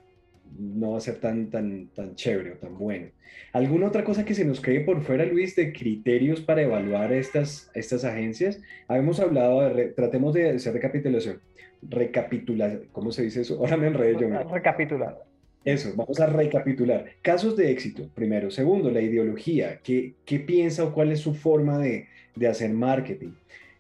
[0.59, 3.09] no va a ser tan, tan, tan chévere o tan bueno.
[3.53, 7.71] ¿Alguna otra cosa que se nos quede por fuera, Luis, de criterios para evaluar estas,
[7.75, 8.61] estas agencias?
[8.87, 11.41] Habíamos hablado, de, tratemos de hacer recapitulación.
[11.83, 13.59] Recapitular, ¿cómo se dice eso?
[13.59, 14.29] Ahora me enredé yo.
[14.51, 15.19] Recapitular.
[15.65, 17.07] Eso, vamos a recapitular.
[17.21, 18.51] Casos de éxito, primero.
[18.51, 19.81] Segundo, la ideología.
[19.83, 23.33] ¿Qué, qué piensa o cuál es su forma de, de hacer marketing?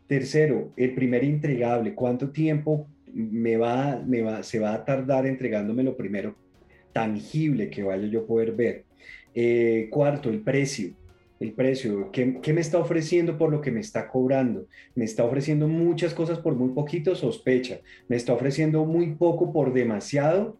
[0.06, 1.94] Tercero, el primer entregable.
[1.94, 6.34] ¿Cuánto tiempo me va, me va, se va a tardar entregándome lo primero
[6.93, 8.84] tangible que vaya yo a poder ver.
[9.34, 10.95] Eh, cuarto, el precio.
[11.41, 14.66] El precio, ¿qué, ¿qué, me está ofreciendo por lo que me está cobrando?
[14.97, 17.14] ¿Me está ofreciendo muchas cosas por muy poquito?
[17.14, 17.78] Sospecha.
[18.09, 20.59] ¿Me está ofreciendo muy poco por demasiado?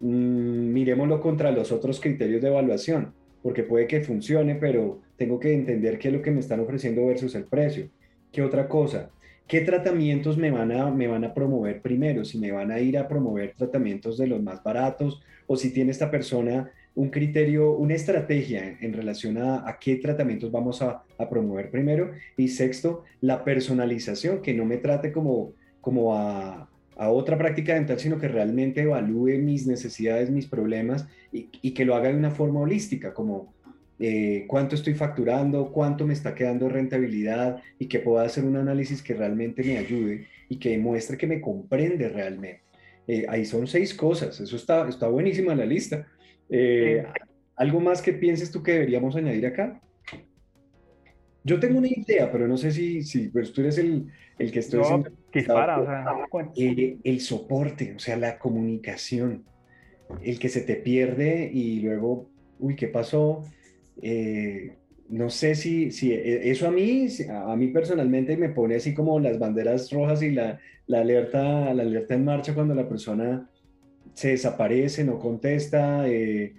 [0.00, 3.12] Mm, miremoslo contra los otros criterios de evaluación.
[3.42, 7.06] porque puede que funcione, pero tengo que entender qué es lo que me están ofreciendo
[7.06, 7.88] versus el precio.
[8.30, 9.10] ¿Qué otra cosa?
[9.50, 12.24] ¿Qué tratamientos me van, a, me van a promover primero?
[12.24, 15.90] Si me van a ir a promover tratamientos de los más baratos o si tiene
[15.90, 21.28] esta persona un criterio, una estrategia en, relación a, a, qué tratamientos vamos a, a,
[21.28, 22.12] promover primero.
[22.36, 27.98] Y sexto, la personalización, que no me trate como, como a, a otra práctica dental,
[27.98, 32.30] sino que realmente evalúe mis necesidades, mis problemas y, y que lo haga de una
[32.30, 33.52] forma holística, como
[34.02, 39.02] eh, cuánto estoy facturando, cuánto me está quedando rentabilidad y que pueda hacer un análisis
[39.02, 42.62] que realmente me ayude y que demuestre que me comprende realmente.
[43.06, 46.06] Eh, ahí son seis cosas, eso está, está buenísima la lista.
[46.48, 47.04] Eh,
[47.56, 49.82] ¿Algo más que pienses tú que deberíamos añadir acá?
[51.44, 54.06] Yo tengo una idea, pero no sé si, si pues tú eres el,
[54.38, 56.06] el que estoy no, Dispara, o sea,
[56.56, 59.44] el, el soporte, o sea, la comunicación,
[60.22, 63.44] el que se te pierde y luego, uy, ¿qué pasó?
[64.02, 64.76] Eh,
[65.08, 69.18] no sé si, si e, eso a mí, a mí personalmente me pone así como
[69.20, 73.48] las banderas rojas y la, la, alerta, la alerta en marcha cuando la persona
[74.14, 76.54] se desaparece, no contesta, eh,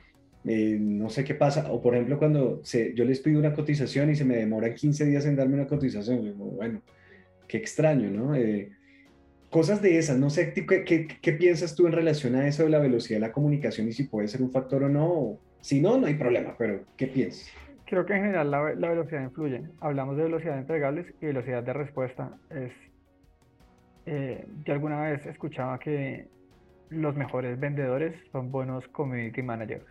[0.45, 1.71] eh, no sé qué pasa.
[1.71, 5.05] O por ejemplo, cuando se, yo les pido una cotización y se me demora 15
[5.05, 6.81] días en darme una cotización, bueno,
[7.47, 8.33] qué extraño, ¿no?
[9.49, 12.69] Cosas de esas, no sé, ¿qué, ¿qué, qué, piensas tú en relación a eso de
[12.69, 15.39] la velocidad de la comunicación y si puede ser un factor o no?
[15.61, 17.49] Si no, no hay problema, pero ¿qué piensas?
[17.85, 19.63] Creo que en general la, velocidad influye.
[19.79, 22.31] Hablamos de velocidad entregables y velocidad de respuesta.
[22.49, 22.71] Es,
[24.05, 26.27] eh, yo alguna vez escuchaba que
[26.89, 29.85] los mejores vendedores son buenos community managers,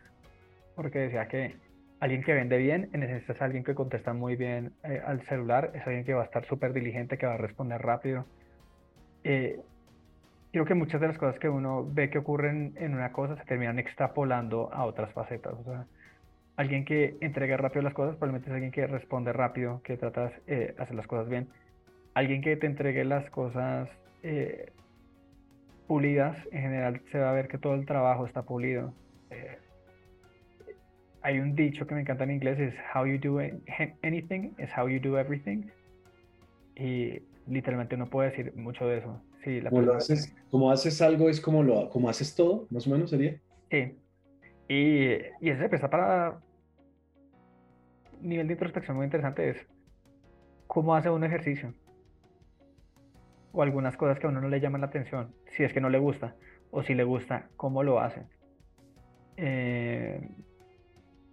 [0.74, 1.56] porque decía que
[2.00, 5.70] alguien que vende bien, en esencia es alguien que contesta muy bien eh, al celular,
[5.74, 8.26] es alguien que va a estar súper diligente, que va a responder rápido.
[9.24, 9.60] Eh,
[10.52, 13.44] creo que muchas de las cosas que uno ve que ocurren en una cosa se
[13.44, 15.54] terminan extrapolando a otras facetas.
[15.54, 15.86] O sea,
[16.56, 20.32] alguien que entrega rápido las cosas probablemente es alguien que responde rápido, que trata de
[20.46, 21.48] eh, hacer las cosas bien.
[22.14, 23.88] Alguien que te entregue las cosas
[25.86, 28.92] pulidas, en general se va a ver que todo el trabajo está pulido.
[29.30, 29.58] Eh,
[31.22, 33.40] hay un dicho que me encanta en inglés, es how you do
[34.02, 35.64] anything is how you do everything.
[36.76, 39.20] Y literalmente no puede decir mucho de eso.
[39.42, 42.90] Sí, la como, haces, como haces algo es como, lo, como haces todo, más o
[42.90, 43.40] menos sería.
[43.70, 43.96] Sí.
[44.68, 46.40] Y, y eso empieza para
[48.20, 49.66] nivel de introspección muy interesante es
[50.66, 51.74] cómo hace un ejercicio
[53.52, 55.90] o algunas cosas que a uno no le llaman la atención, si es que no
[55.90, 56.36] le gusta,
[56.70, 58.22] o si le gusta, cómo lo hace.
[59.36, 60.30] Eh,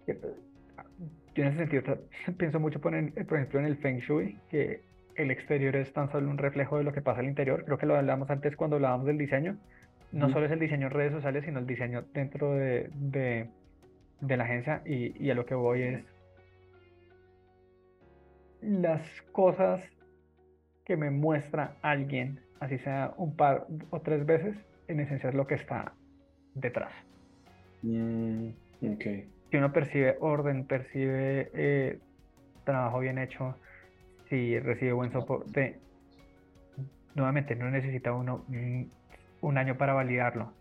[0.06, 1.98] yo en ese sentido
[2.38, 4.82] pienso mucho, por, ejemplo, en el Feng Shui, que
[5.18, 7.64] el exterior es tan solo un reflejo de lo que pasa al interior.
[7.64, 9.58] Creo que lo hablamos antes cuando hablábamos del diseño.
[10.12, 14.44] No solo es el diseño en redes sociales, sino el diseño dentro de, de, la
[14.44, 14.80] agencia.
[14.86, 16.04] Y, y a lo que voy es
[18.62, 19.02] las
[19.32, 19.82] cosas
[20.84, 24.56] que me muestra alguien, así sea un par o tres veces,
[24.88, 25.92] en esencia es lo que está
[26.54, 26.92] detrás.
[27.82, 28.48] Mm,
[28.80, 31.98] si uno percibe orden, percibe eh,
[32.64, 33.56] trabajo bien hecho,
[34.28, 35.78] si recibe buen soporte,
[37.14, 38.44] nuevamente no necesita uno
[39.40, 40.52] un año para validarlo.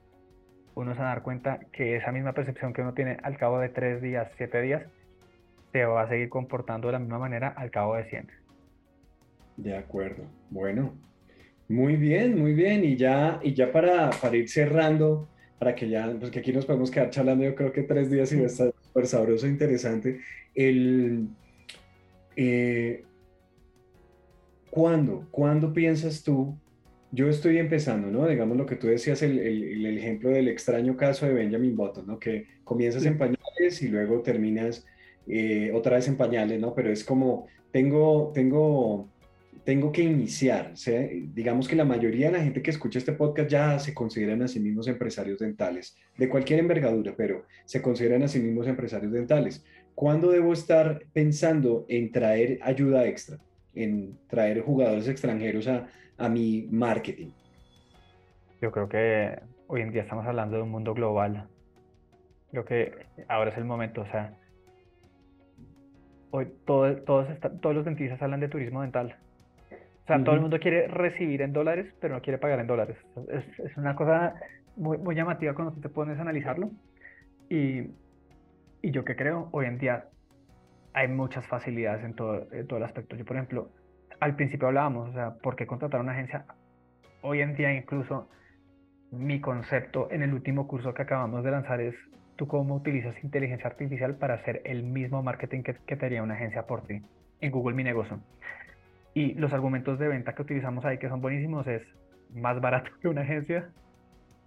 [0.76, 3.60] Uno se va a dar cuenta que esa misma percepción que uno tiene al cabo
[3.60, 4.84] de tres días, siete días,
[5.72, 8.28] se va a seguir comportando de la misma manera al cabo de 100.
[9.58, 10.24] De acuerdo.
[10.52, 10.94] Bueno,
[11.68, 12.84] muy bien, muy bien.
[12.86, 16.66] Y ya, y ya para, para ir cerrando, para que ya, pues que aquí nos
[16.66, 19.50] podemos quedar charlando, yo creo que tres días y va a estar súper sabroso, e
[19.50, 20.20] interesante.
[20.54, 21.28] El,
[22.36, 23.04] eh,
[24.70, 25.28] ¿Cuándo?
[25.32, 26.58] ¿Cuándo piensas tú?
[27.12, 28.28] Yo estoy empezando, ¿no?
[28.28, 32.06] Digamos lo que tú decías, el, el, el ejemplo del extraño caso de Benjamin Button,
[32.06, 32.20] ¿no?
[32.20, 34.86] Que comienzas en pañales y luego terminas
[35.28, 36.76] eh, otra vez en pañales, ¿no?
[36.76, 39.10] Pero es como, tengo, tengo
[39.68, 40.76] tengo que iniciar.
[41.34, 44.48] digamos que la mayoría de la gente que escucha este podcast ya se consideran a
[44.48, 49.66] sí mismos empresarios dentales, de cualquier envergadura, pero se consideran a sí mismos empresarios dentales.
[49.94, 53.40] ¿Cuándo debo estar pensando en traer ayuda extra,
[53.84, 57.30] en traer jugadores extranjeros a, a mi marketing?
[58.62, 61.48] Yo creo que hoy en día estamos hablando de un mundo global.
[62.52, 62.92] Creo que
[63.28, 64.34] ahora es el momento, o sea,
[66.32, 69.16] hoy todos, todos los dentistas hablan de turismo dental
[70.08, 72.96] o sea, todo el mundo quiere recibir en dólares, pero no quiere pagar en dólares.
[73.28, 74.36] Es, es una cosa
[74.78, 76.72] muy, muy llamativa cuando tú te pones a analizarlo.
[77.50, 77.90] Y,
[78.82, 80.06] y yo que creo, hoy en día
[80.98, 83.16] hay muchas facilidades en todo, en todo el aspecto.
[83.16, 83.70] Yo, por ejemplo,
[84.20, 86.46] al principio hablábamos, o sea, ¿por qué contratar una agencia?
[87.22, 88.28] Hoy en día incluso
[89.12, 91.94] mi concepto en el último curso que acabamos de lanzar es
[92.36, 96.34] tú cómo utilizas inteligencia artificial para hacer el mismo marketing que, que te haría una
[96.34, 97.04] agencia por ti
[97.42, 98.20] en Google Mi Negocio.
[99.14, 101.84] Y los argumentos de venta que utilizamos ahí, que son buenísimos, es
[102.34, 103.70] más barato que una agencia,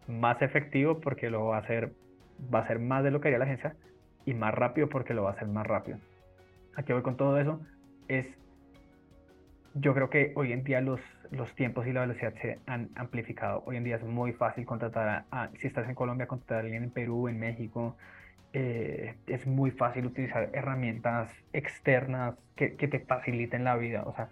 [0.08, 1.92] más efectivo porque lo va a hacer,
[2.52, 3.76] va a ser más de lo que haría la agencia
[4.24, 5.98] y más rápido porque lo va a hacer más rápido.
[6.76, 7.60] Aquí voy con todo eso.
[8.08, 8.26] Es,
[9.74, 11.00] yo creo que hoy en día los,
[11.30, 13.62] los tiempos y la velocidad se han amplificado.
[13.66, 16.84] Hoy en día es muy fácil contratar a, si estás en Colombia, contratar a alguien
[16.84, 17.96] en Perú, en México.
[18.52, 24.02] Eh, es muy fácil utilizar herramientas externas que, que te faciliten la vida.
[24.04, 24.28] O sea,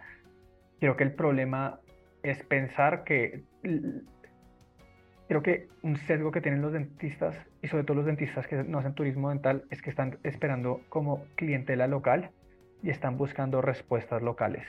[0.80, 1.78] creo que el problema
[2.22, 3.43] es pensar que
[5.29, 8.79] creo que un sesgo que tienen los dentistas y sobre todo los dentistas que no
[8.79, 12.31] hacen turismo dental es que están esperando como clientela local
[12.83, 14.66] y están buscando respuestas locales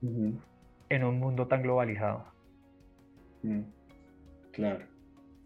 [0.00, 2.24] en un mundo tan globalizado.
[3.42, 3.60] Mm.
[4.52, 4.84] Claro.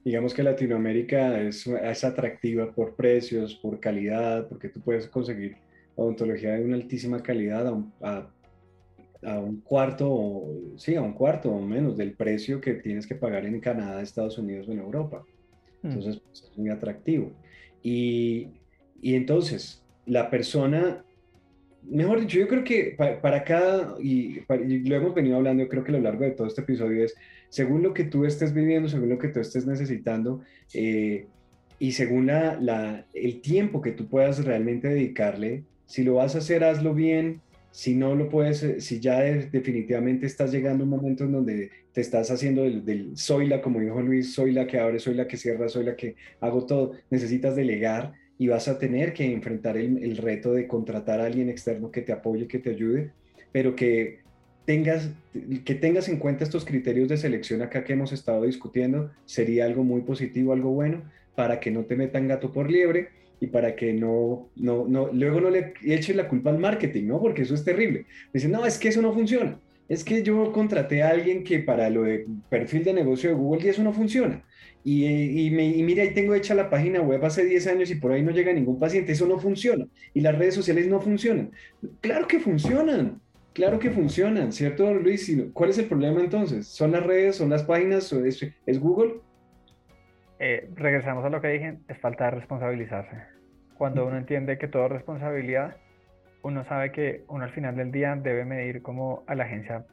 [0.05, 5.57] Digamos que Latinoamérica es, es, atractiva por precios, por calidad, porque tú puedes conseguir
[5.97, 8.31] odontología de una altísima calidad a, a
[9.23, 13.15] a un cuarto, o, sí, a un cuarto o menos del precio que tienes que
[13.15, 15.25] pagar en Canadá, Estados Unidos o en Europa.
[15.83, 15.89] Mm.
[15.89, 17.33] Entonces, pues, es muy atractivo.
[17.83, 18.49] Y,
[19.01, 21.05] y, entonces, la persona,
[21.83, 25.91] mejor dicho, yo creo que para, cada, y, lo hemos venido hablando, yo creo que
[25.91, 27.15] a lo largo de todo este episodio es,
[27.49, 30.43] según lo que tú estés viviendo, según lo que tú estés necesitando,
[30.75, 31.27] eh,
[31.81, 36.39] y según la, la, el tiempo que tú puedas realmente dedicarle, si lo vas a
[36.39, 37.41] hacer, hazlo bien,
[37.71, 41.71] si no lo puedes, eh, si ya definitivamente estás llegando a un momento en donde
[41.93, 45.29] te estás haciendo del, soy la, como dijo Luis, soy la que abre, soy la
[45.29, 49.77] que cierra, soy la que hago todo, necesitas delegar y vas a tener que enfrentar
[49.77, 53.11] el, reto de contratar a alguien externo que te apoye, que te ayude,
[53.53, 54.21] pero que
[54.65, 55.11] tengas,
[55.65, 59.83] que tengas en cuenta estos criterios de selección acá que hemos estado discutiendo, sería algo
[59.83, 61.03] muy positivo, algo bueno,
[61.35, 65.41] para que no te metan gato por liebre y para que no, no, no, luego
[65.41, 67.21] no le echen la culpa al marketing, ¿no?
[67.21, 68.07] Porque eso es terrible.
[68.33, 69.61] dicen, no, es que eso no funciona.
[69.89, 73.65] Es que yo contraté a alguien que para lo de perfil de negocio de Google
[73.65, 74.45] y eso no funciona.
[74.85, 77.95] Y, y, me, y mira, ahí tengo hecha la página web hace 10 años y
[77.97, 79.13] por ahí no llega ningún paciente.
[79.13, 79.87] Eso no funciona.
[80.15, 81.53] Y las redes sociales no funcionan.
[82.01, 83.21] Claro que funcionan.
[83.55, 85.37] Claro que funcionan, ¿cierto, Luis?
[85.53, 86.69] ¿Cuál es el problema entonces?
[86.69, 89.15] ¿Son las redes, son las páginas, es, es Google?
[90.41, 93.25] Eh, regresamos a lo que dije, es falta de responsabilizarse.
[93.77, 95.77] Cuando uno entiende que todo es responsabilidad,
[96.43, 99.87] uno sabe que uno al final del día debe medir como a la agencia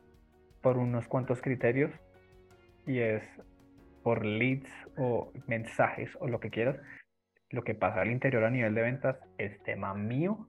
[0.62, 1.92] por unos cuantos criterios
[2.86, 3.24] y es
[4.04, 6.78] por leads o mensajes o lo que quieras.
[7.50, 10.48] Lo que pasa al interior a nivel de ventas es tema mío.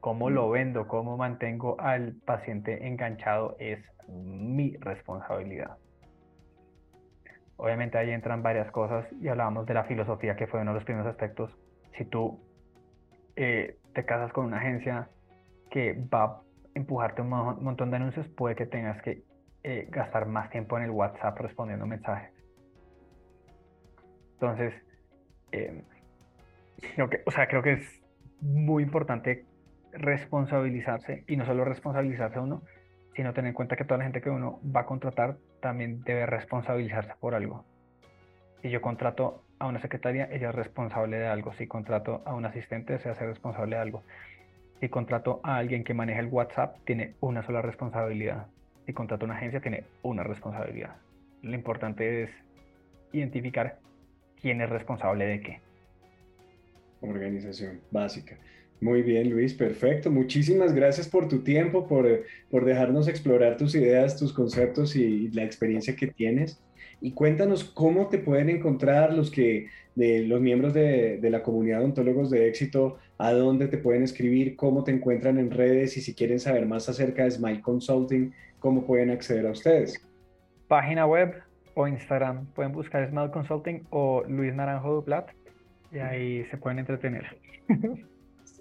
[0.00, 3.78] Cómo lo vendo, cómo mantengo al paciente enganchado es
[4.08, 5.78] mi responsabilidad.
[7.56, 10.84] Obviamente ahí entran varias cosas y hablábamos de la filosofía que fue uno de los
[10.84, 11.56] primeros aspectos.
[11.96, 12.38] Si tú
[13.36, 15.08] eh, te casas con una agencia
[15.70, 16.40] que va a
[16.74, 19.22] empujarte un montón de anuncios, puede que tengas que
[19.62, 22.30] eh, gastar más tiempo en el WhatsApp respondiendo mensajes.
[24.34, 24.74] Entonces,
[25.52, 25.82] eh,
[26.94, 28.02] creo que, o sea, creo que es
[28.40, 29.46] muy importante
[29.92, 32.62] responsabilizarse y no solo responsabilizarse a uno,
[33.14, 36.26] sino tener en cuenta que toda la gente que uno va a contratar también debe
[36.26, 37.64] responsabilizarse por algo.
[38.62, 41.52] Si yo contrato a una secretaria, ella es responsable de algo.
[41.54, 44.04] Si contrato a un asistente, se hace responsable de algo.
[44.78, 48.46] Si contrato a alguien que maneja el WhatsApp, tiene una sola responsabilidad.
[48.86, 50.94] Si contrato a una agencia, tiene una responsabilidad.
[51.42, 52.30] Lo importante es
[53.10, 53.80] identificar
[54.40, 55.60] quién es responsable de qué.
[57.00, 58.36] Organización básica.
[58.80, 60.10] Muy bien, Luis, perfecto.
[60.10, 65.44] Muchísimas gracias por tu tiempo, por, por dejarnos explorar tus ideas, tus conceptos y, la
[65.44, 66.60] experiencia que tienes.
[67.00, 71.78] Y cuéntanos cómo te pueden encontrar los que de los miembros de, de, la comunidad
[71.78, 76.02] de ontólogos de éxito, a dónde te pueden escribir, cómo te encuentran en redes y
[76.02, 80.06] si quieren saber más acerca de Smile Consulting, cómo pueden acceder a ustedes.
[80.68, 85.30] Página web o Instagram, pueden buscar Smile Consulting o Luis Naranjo Duplat
[85.90, 87.38] y ahí se pueden entretener.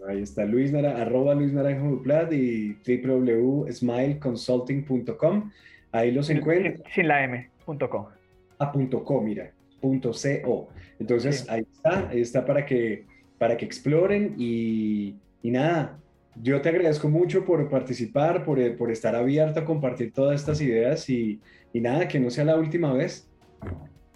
[0.07, 5.51] Ahí está Luis Nara, arroba Luis Naranjo Duplat y www.smileconsulting.com.
[5.91, 6.83] Ahí los encuentran.
[6.93, 8.05] Sin, la M, punto com.
[8.59, 9.51] Ah, punto com, mira,
[9.81, 10.11] punto
[10.43, 10.69] co.
[10.99, 13.05] Entonces ahí está, ahí está para que,
[13.37, 15.99] para que exploren y, y nada,
[16.41, 21.09] yo te agradezco mucho por participar, por, por estar abierto a compartir todas estas ideas
[21.09, 21.39] y,
[21.73, 23.27] y nada, que no sea la última vez.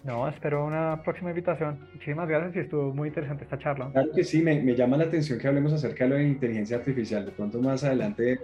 [0.02, 1.78] No, espero una próxima invitación.
[1.92, 3.90] Muchísimas gracias y estuvo muy interesante esta charla.
[3.92, 7.26] Claro que sí, me, llama la atención que hablemos acerca de la inteligencia artificial.
[7.26, 8.38] De pronto más adelante,